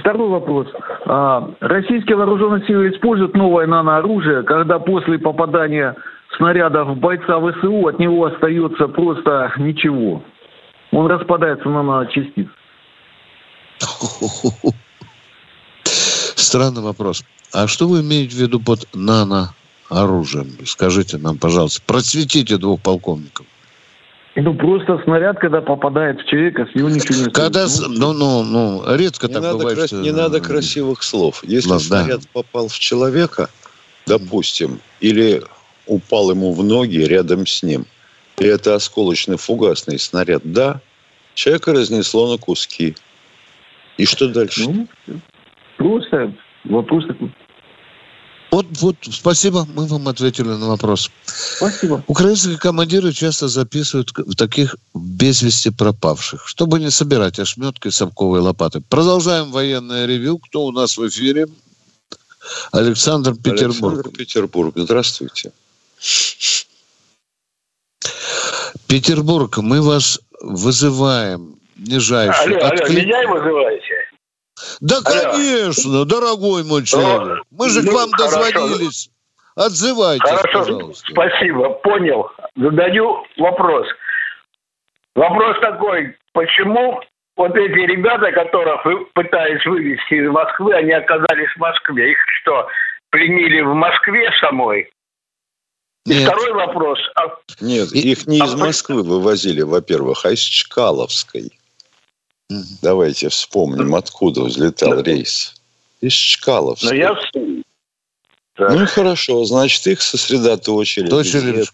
[0.00, 0.68] Второй вопрос.
[1.04, 5.94] А, российские вооруженные силы используют новое нанооружие, когда после попадания
[6.36, 10.22] снарядов бойца ВСУ от него остается просто ничего.
[10.92, 12.48] Он распадается на наночастицы.
[15.84, 17.24] Странный вопрос.
[17.52, 20.52] А что вы имеете в виду под нанооружием?
[20.64, 21.82] Скажите нам, пожалуйста.
[21.86, 23.46] Просветите двух полковников.
[24.38, 28.82] Ну, просто снаряд, когда попадает в человека, с него ничего не Когда, ну, ну, ну,
[28.94, 29.78] редко не так надо бывает.
[29.78, 29.88] крас...
[29.88, 29.96] что...
[29.96, 31.42] Не надо красивых слов.
[31.42, 31.78] Если Да.
[31.78, 33.48] снаряд попал в человека,
[34.06, 35.42] допустим, или
[35.86, 37.86] упал ему в ноги рядом с ним,
[38.38, 40.80] и это осколочно-фугасный снаряд, да,
[41.34, 42.94] человека разнесло на куски.
[43.98, 44.68] И что дальше?
[44.68, 44.88] Ну,
[45.78, 46.34] просто
[46.64, 47.32] вопрос такой.
[48.52, 51.10] Вот, вот, спасибо, мы вам ответили на вопрос.
[51.26, 52.02] Спасибо.
[52.06, 58.80] Украинские командиры часто записывают к- таких без вести пропавших, чтобы не собирать ошметки совковой лопаты.
[58.80, 60.38] Продолжаем военное ревю.
[60.38, 61.48] Кто у нас в эфире?
[62.70, 63.94] Александр Петербург.
[63.94, 64.72] Александр Петербург.
[64.76, 65.52] Здравствуйте.
[68.88, 71.56] Петербург, мы вас вызываем.
[71.76, 72.40] Нижайше.
[72.42, 74.08] Алло, алло, меня вызываете?
[74.80, 75.32] Да, Алло.
[75.32, 77.44] конечно, дорогой мой человек.
[77.50, 78.38] Мы же к ну, вам хорошо.
[78.38, 79.10] дозвонились.
[79.56, 81.12] Отзывайтесь, Хорошо, пожалуйста.
[81.12, 82.30] спасибо, понял.
[82.56, 83.86] Задаю вопрос.
[85.14, 87.00] Вопрос такой, почему
[87.36, 92.12] вот эти ребята, которых вы пытались вывести из Москвы, они оказались в Москве?
[92.12, 92.68] Их что,
[93.10, 94.90] пленили в Москве самой?
[96.06, 96.22] И Нет.
[96.22, 96.98] второй вопрос.
[97.16, 101.50] А Нет, их не из Москвы вывозили, во-первых, а из Чкаловской.
[102.80, 105.54] Давайте вспомним, откуда взлетал рейс.
[106.00, 106.96] Из Чкаловской.
[106.96, 107.62] ну,
[108.58, 108.68] я...
[108.70, 111.64] Ну и хорошо, значит, их сосредоточили Точили.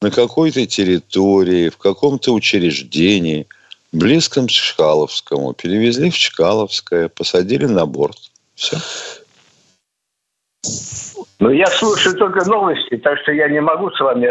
[0.00, 3.46] на какой-то территории, в каком-то учреждении,
[3.92, 5.52] близком к Чкаловскому.
[5.52, 8.18] Перевезли в Чкаловское, посадили на борт.
[8.54, 8.78] Все.
[11.40, 14.28] Ну, я слушаю только новости, так что я не могу с вами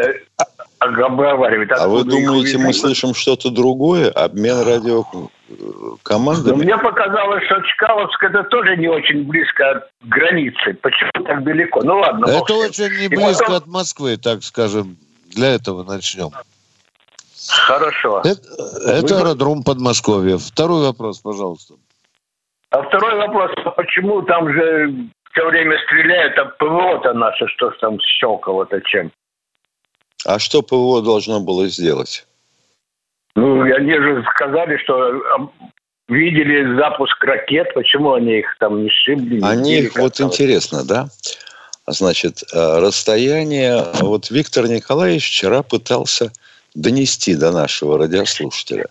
[0.79, 1.69] обговаривать.
[1.71, 4.09] А вы думаете, мы слышим что-то другое?
[4.09, 5.15] Обмен радио э,
[5.59, 6.63] Ну, командами?
[6.63, 10.73] мне показалось, что Чкаловск это тоже не очень близко от границы.
[10.81, 11.81] Почему так далеко?
[11.83, 12.25] Ну ладно.
[12.25, 14.97] Это очень не близко потом- от Москвы, так скажем.
[15.35, 16.29] Для этого начнем.
[17.47, 18.21] Хорошо.
[18.23, 18.41] Это,
[18.85, 20.37] это Вы- аэродром Подмосковья.
[20.37, 21.75] Второй вопрос, пожалуйста.
[22.69, 27.99] А второй вопрос, почему там же все время стреляют, а ПВО-то наше, что ж там
[27.99, 29.11] щелкало-то чем?
[30.25, 32.25] А что ПВО должно было сделать?
[33.35, 35.51] Ну, они же сказали, что
[36.07, 39.39] видели запуск ракет, почему они их там не шибли?
[39.39, 41.07] не Они их, вот интересно, да?
[41.87, 43.83] Значит, э, расстояние...
[44.01, 46.31] Вот Виктор Николаевич вчера пытался
[46.75, 48.85] донести до нашего радиослушателя.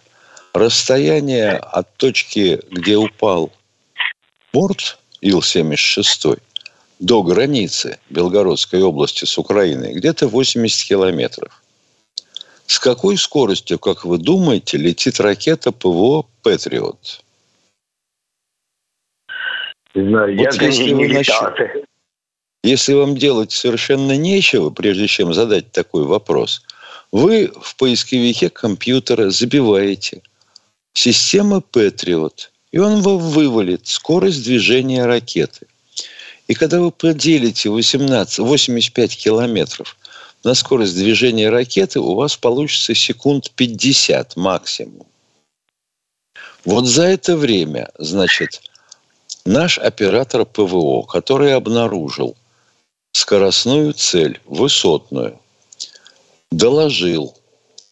[0.53, 3.51] Расстояние от точки, где упал
[4.53, 6.40] борт Ил-76
[6.98, 11.62] до границы Белгородской области с Украиной где-то 80 километров.
[12.66, 17.22] С какой скоростью, как вы думаете, летит ракета ПВО «Патриот»?
[19.94, 21.84] Не знаю, я Вот за если не вы начнете-
[22.64, 26.62] Если вам делать совершенно нечего, прежде чем задать такой вопрос,
[27.10, 30.22] вы в поисковике компьютера забиваете
[30.94, 35.66] «Система Patriot», и он вам вывалит скорость движения ракеты.
[36.48, 39.96] И когда вы поделите 18, 85 километров
[40.42, 45.06] на скорость движения ракеты, у вас получится секунд 50 максимум.
[46.64, 48.62] Вот за это время, значит,
[49.44, 52.36] наш оператор ПВО, который обнаружил
[53.12, 55.38] скоростную цель, высотную,
[56.50, 57.36] доложил.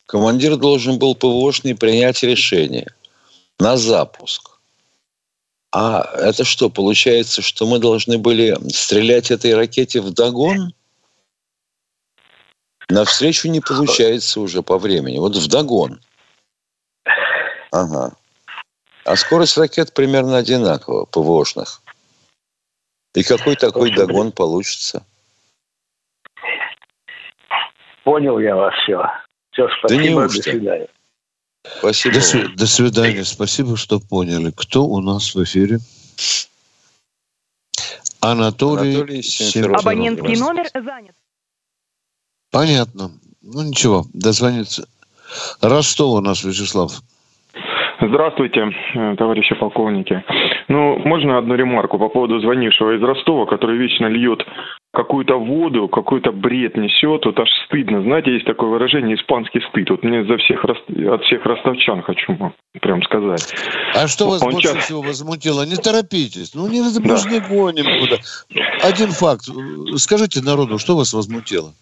[0.06, 2.92] Командир должен был ПВОшный принять решение
[3.58, 4.49] на запуск.
[5.72, 10.74] А это что, получается, что мы должны были стрелять этой ракете в догон?
[12.88, 15.18] Навстречу не получается уже по времени.
[15.18, 16.00] Вот в догон.
[17.70, 18.16] Ага.
[19.04, 21.82] А скорость ракет примерно одинакова, ПВОшных.
[23.14, 25.04] И какой такой догон получится?
[28.02, 29.02] Понял я вас все.
[29.52, 30.42] Все, спасибо, до неужто?
[30.42, 30.88] свидания.
[31.64, 32.14] Спасибо.
[32.14, 32.56] До, св...
[32.56, 33.24] До свидания.
[33.24, 34.52] Спасибо, что поняли.
[34.56, 35.78] Кто у нас в эфире?
[38.20, 39.80] Анатолий, Анатолий Симферополь.
[39.80, 41.14] Абонентский номер занят.
[42.50, 43.12] Понятно.
[43.42, 44.86] Ну ничего, дозвонится.
[45.62, 46.92] Ростов у нас Вячеслав.
[48.00, 48.61] Здравствуйте,
[48.94, 50.22] э, товарищи полковники.
[50.70, 54.46] Ну, можно одну ремарку по поводу звонившего из Ростова, который вечно льет
[54.92, 58.02] какую-то воду, какой-то бред несет, вот аж стыдно.
[58.02, 59.90] Знаете, есть такое выражение «испанский стыд».
[59.90, 63.52] Вот мне за всех, от всех ростовчан хочу прям сказать.
[63.96, 64.84] А что вас Он больше час...
[64.84, 65.66] всего возмутило?
[65.66, 66.54] Не торопитесь.
[66.54, 67.30] Ну, не, мы да.
[67.30, 68.18] не гоним куда.
[68.84, 69.46] Один факт.
[69.96, 71.72] Скажите народу, что вас возмутило?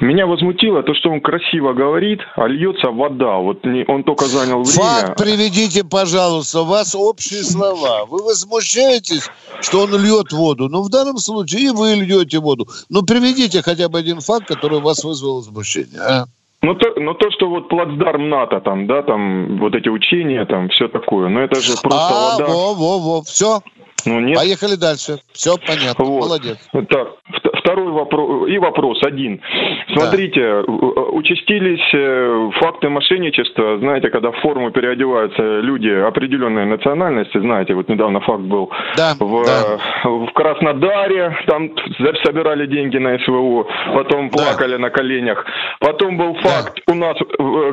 [0.00, 3.36] Меня возмутило то, что он красиво говорит, а льется вода.
[3.36, 4.80] Вот не, он только занял время.
[4.80, 6.62] Факт приведите, пожалуйста.
[6.62, 8.06] У вас общие слова.
[8.06, 9.28] Вы возмущаетесь,
[9.60, 10.68] что он льет воду.
[10.70, 12.66] Но в данном случае и вы льете воду.
[12.88, 16.00] Ну, приведите хотя бы один факт, который у вас вызвал возмущение.
[16.00, 16.24] А?
[16.62, 20.68] Ну то, ну то, что вот плацдарм НАТО, там, да, там, вот эти учения, там,
[20.68, 22.52] все такое, ну это же просто а, вода.
[22.52, 23.60] во, во, во, все,
[24.06, 24.36] ну, нет.
[24.36, 25.20] Поехали дальше.
[25.32, 26.04] Все понятно.
[26.04, 26.20] Вот.
[26.20, 26.58] Молодец.
[26.72, 27.08] Так,
[27.60, 29.40] второй вопрос и вопрос один.
[29.92, 30.72] Смотрите, да.
[31.12, 33.78] участились э, факты мошенничества.
[33.78, 39.44] Знаете, когда в форму переодеваются люди определенной национальности, знаете, вот недавно факт был да, в,
[39.44, 40.08] да.
[40.08, 41.70] в Краснодаре, там
[42.24, 44.78] собирали деньги на СВО, потом плакали да.
[44.78, 45.44] на коленях.
[45.80, 46.92] Потом был факт да.
[46.92, 47.16] у нас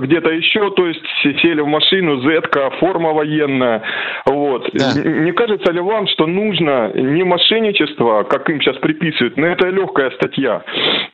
[0.01, 1.01] где-то еще, то есть
[1.41, 3.81] сели в машину, зетка, форма военная.
[4.25, 4.69] Вот.
[4.73, 4.93] Да.
[5.03, 10.11] Не кажется ли вам, что нужно не мошенничество, как им сейчас приписывают, но это легкая
[10.11, 10.63] статья.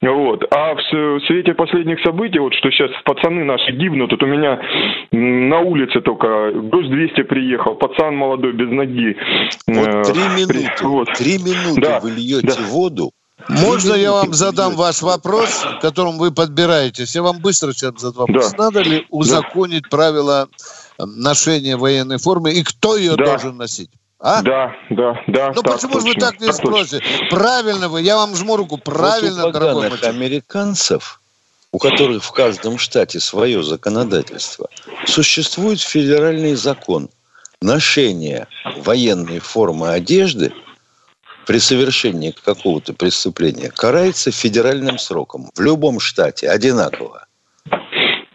[0.01, 0.43] Вот.
[0.51, 4.59] А в свете последних событий, вот что сейчас пацаны наши гибнут, вот у меня
[5.11, 9.16] на улице только груз 200 приехал, пацан молодой, без ноги.
[9.68, 11.14] Вот э, три минуты, вот.
[11.14, 12.68] три минуты да, вы льете да.
[12.70, 13.11] воду,
[13.49, 17.16] можно я вам задам ваш вопрос, к которому вы подбираетесь?
[17.16, 18.51] Я вам быстро сейчас задам вопрос.
[18.51, 18.66] Да.
[18.66, 19.89] Надо ли узаконить да.
[19.89, 20.47] правила
[20.97, 23.26] ношения военной формы и кто ее да.
[23.26, 23.89] должен носить?
[24.24, 24.41] А?
[24.41, 25.51] Да, да, да.
[25.53, 27.03] Ну почему же вы так не спросите?
[27.30, 30.05] Правильно вы, я вам жму руку, правильно, вот у дорогой мальчик.
[30.05, 31.19] американцев,
[31.74, 34.69] у которых в каждом штате свое законодательство,
[35.05, 37.09] существует федеральный закон.
[37.61, 38.47] Ношение
[38.78, 40.53] военной формы одежды
[41.45, 45.49] при совершении какого-то преступления карается федеральным сроком.
[45.53, 47.26] В любом штате одинаково.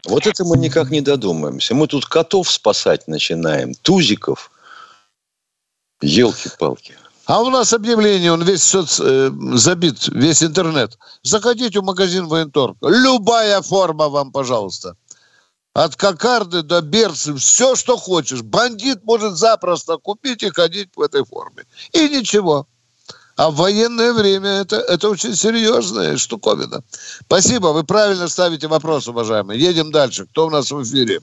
[0.04, 1.74] Вот это мы никак не додумаемся.
[1.74, 4.50] Мы тут котов спасать начинаем, тузиков–
[6.00, 6.96] Елки-палки.
[7.26, 10.98] А у нас объявление, он весь соц, э, забит, весь интернет.
[11.22, 12.76] Заходите в магазин военторг.
[12.80, 14.96] Любая форма вам, пожалуйста.
[15.74, 18.42] От кокарды до берцы, все, что хочешь.
[18.42, 21.64] Бандит может запросто купить и ходить в этой форме.
[21.92, 22.66] И ничего.
[23.36, 26.82] А в военное время это, это очень серьезная штуковина.
[27.20, 29.60] Спасибо, вы правильно ставите вопрос, уважаемые.
[29.60, 30.26] Едем дальше.
[30.26, 31.20] Кто у нас в эфире?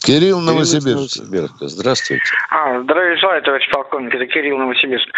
[0.00, 1.20] Кирилл Новосибирск.
[1.20, 1.54] Новосибирск.
[1.60, 2.24] Здравствуйте.
[2.50, 4.14] А, здравия желаю, товарищ полковник.
[4.14, 5.08] Это Кирилл Новосибирск.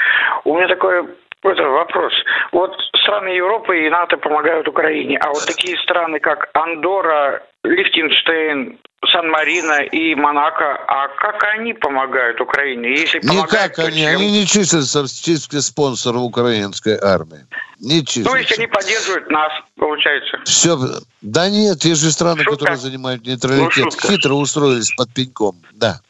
[0.45, 1.09] У меня такой
[1.43, 2.13] это вопрос.
[2.53, 8.79] Вот страны Европы и НАТО помогают Украине, а вот такие страны, как Андора, Лихтенштейн,
[9.13, 12.91] Сан-Марино и Монако, а как они помогают Украине?
[12.91, 14.17] Если помогают, Никак они, чем?
[14.17, 17.47] они не числятся в списке спонсоров украинской армии.
[17.81, 18.31] Не числятся.
[18.33, 20.39] То есть они поддерживают нас, получается?
[20.45, 20.79] Все.
[21.21, 22.53] Да нет, есть же страны, шутка.
[22.53, 23.85] которые занимают нейтралитет.
[23.85, 25.57] Ну, Хитро устроились под пеньком.
[25.73, 26.01] Да.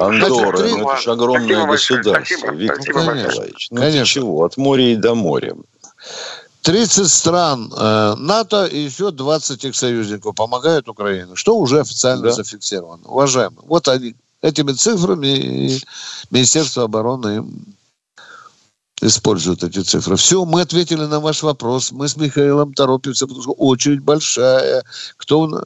[0.00, 3.68] Андорра, ну, это же огромное спасибо государство, спасибо, Виктор спасибо Николаевич.
[3.70, 4.04] Ну, Конечно.
[4.06, 5.54] чего, от моря и до моря.
[6.66, 12.32] 30 стран э, НАТО и еще 20 их союзников помогают Украине, что уже официально да.
[12.32, 13.06] зафиксировано.
[13.06, 15.78] Уважаемые, вот они, этими цифрами
[16.32, 17.46] Министерство обороны
[19.00, 20.16] используют эти цифры.
[20.16, 21.92] Все, мы ответили на ваш вопрос.
[21.92, 24.82] Мы с Михаилом торопимся, потому что очередь большая.
[25.18, 25.62] Кто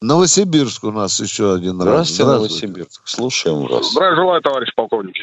[0.00, 2.32] Новосибирск у нас еще один Здравствуйте, раз.
[2.32, 3.02] Здравствуйте, Новосибирск.
[3.04, 3.92] Слушаем вас.
[3.92, 5.14] Здравия желаю, товарищ полковник.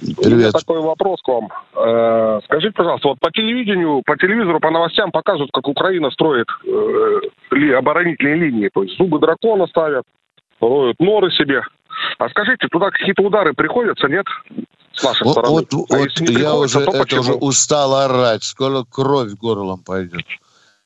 [0.00, 0.26] Привет.
[0.26, 1.48] У меня такой вопрос к вам.
[1.76, 7.74] Э, скажите, пожалуйста, вот по телевидению, по телевизору, по новостям показывают, как Украина строит э,
[7.74, 8.70] оборонительные линии.
[8.72, 10.04] То есть зубы дракона ставят,
[10.60, 11.62] роют норы себе.
[12.18, 14.24] А скажите, туда какие-то удары приходятся, нет?
[14.94, 15.52] С нашей вот, стороны.
[15.52, 18.42] Вот, а вот я уже, то это уже устал орать.
[18.42, 20.24] Скоро кровь горлом пойдет.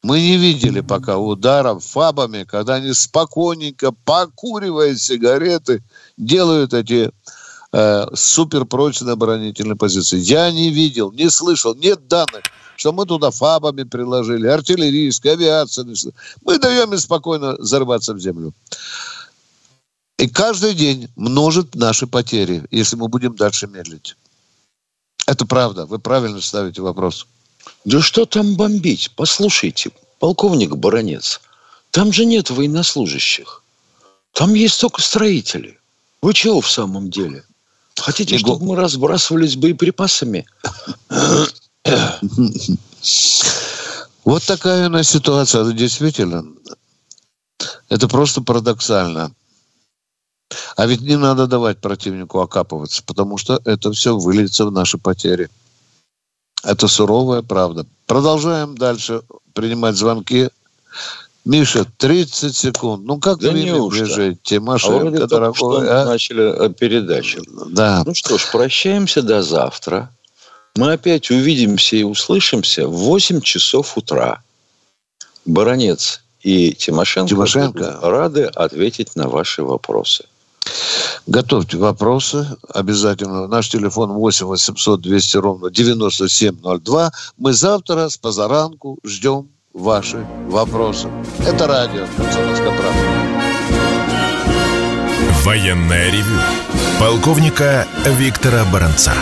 [0.03, 5.83] Мы не видели пока ударов фабами, когда они спокойненько, покуривая сигареты,
[6.19, 7.11] делают эти
[7.75, 10.19] э, суперпрочные оборонительные позиции.
[10.19, 12.43] Я не видел, не слышал, нет данных,
[12.77, 16.13] что мы туда фабами приложили, артиллерийской, авиацией.
[16.45, 18.53] Мы даем им спокойно взорваться в землю.
[20.19, 24.17] И каждый день множит наши потери, если мы будем дальше медлить.
[25.27, 25.87] Это правда.
[25.87, 27.27] Вы правильно ставите вопрос.
[27.85, 29.11] Да что там бомбить?
[29.17, 31.41] Послушайте, полковник Баранец,
[31.91, 33.63] Там же нет военнослужащих.
[34.33, 35.79] Там есть только строители.
[36.23, 37.45] Вы чего в самом деле?
[38.05, 40.47] Хотите, чтобы мы разбрасывались боеприпасами?
[44.25, 45.73] Вот такая у нас ситуация.
[45.73, 46.45] Действительно,
[47.89, 49.33] это просто парадоксально.
[50.77, 55.49] А ведь не надо давать противнику окапываться, потому что это все выльется в наши потери.
[56.63, 57.87] Это суровая правда.
[58.05, 59.23] Продолжаем дальше
[59.55, 60.51] принимать звонки.
[61.45, 63.05] Миша, 30 секунд.
[63.05, 64.43] Ну, как да время бежит?
[64.43, 65.89] Тимошенко, а дорогой.
[65.91, 66.07] А?
[66.07, 67.43] начали передачу.
[67.69, 68.03] Да.
[68.07, 70.11] Ну что ж, прощаемся до завтра.
[70.77, 74.43] Мы опять увидимся и услышимся в 8 часов утра.
[75.45, 77.99] Баронец и Тимошенко, Тимошенко.
[78.01, 80.25] рады ответить на ваши вопросы.
[81.27, 83.47] Готовьте вопросы обязательно.
[83.47, 87.13] Наш телефон 8 800 200 ровно 9702.
[87.37, 91.09] Мы завтра с позаранку ждем ваши вопросы.
[91.47, 93.01] Это радио «Комсомольская правда».
[95.45, 96.39] Военная ревю.
[97.01, 99.13] Полковника Виктора Баранца.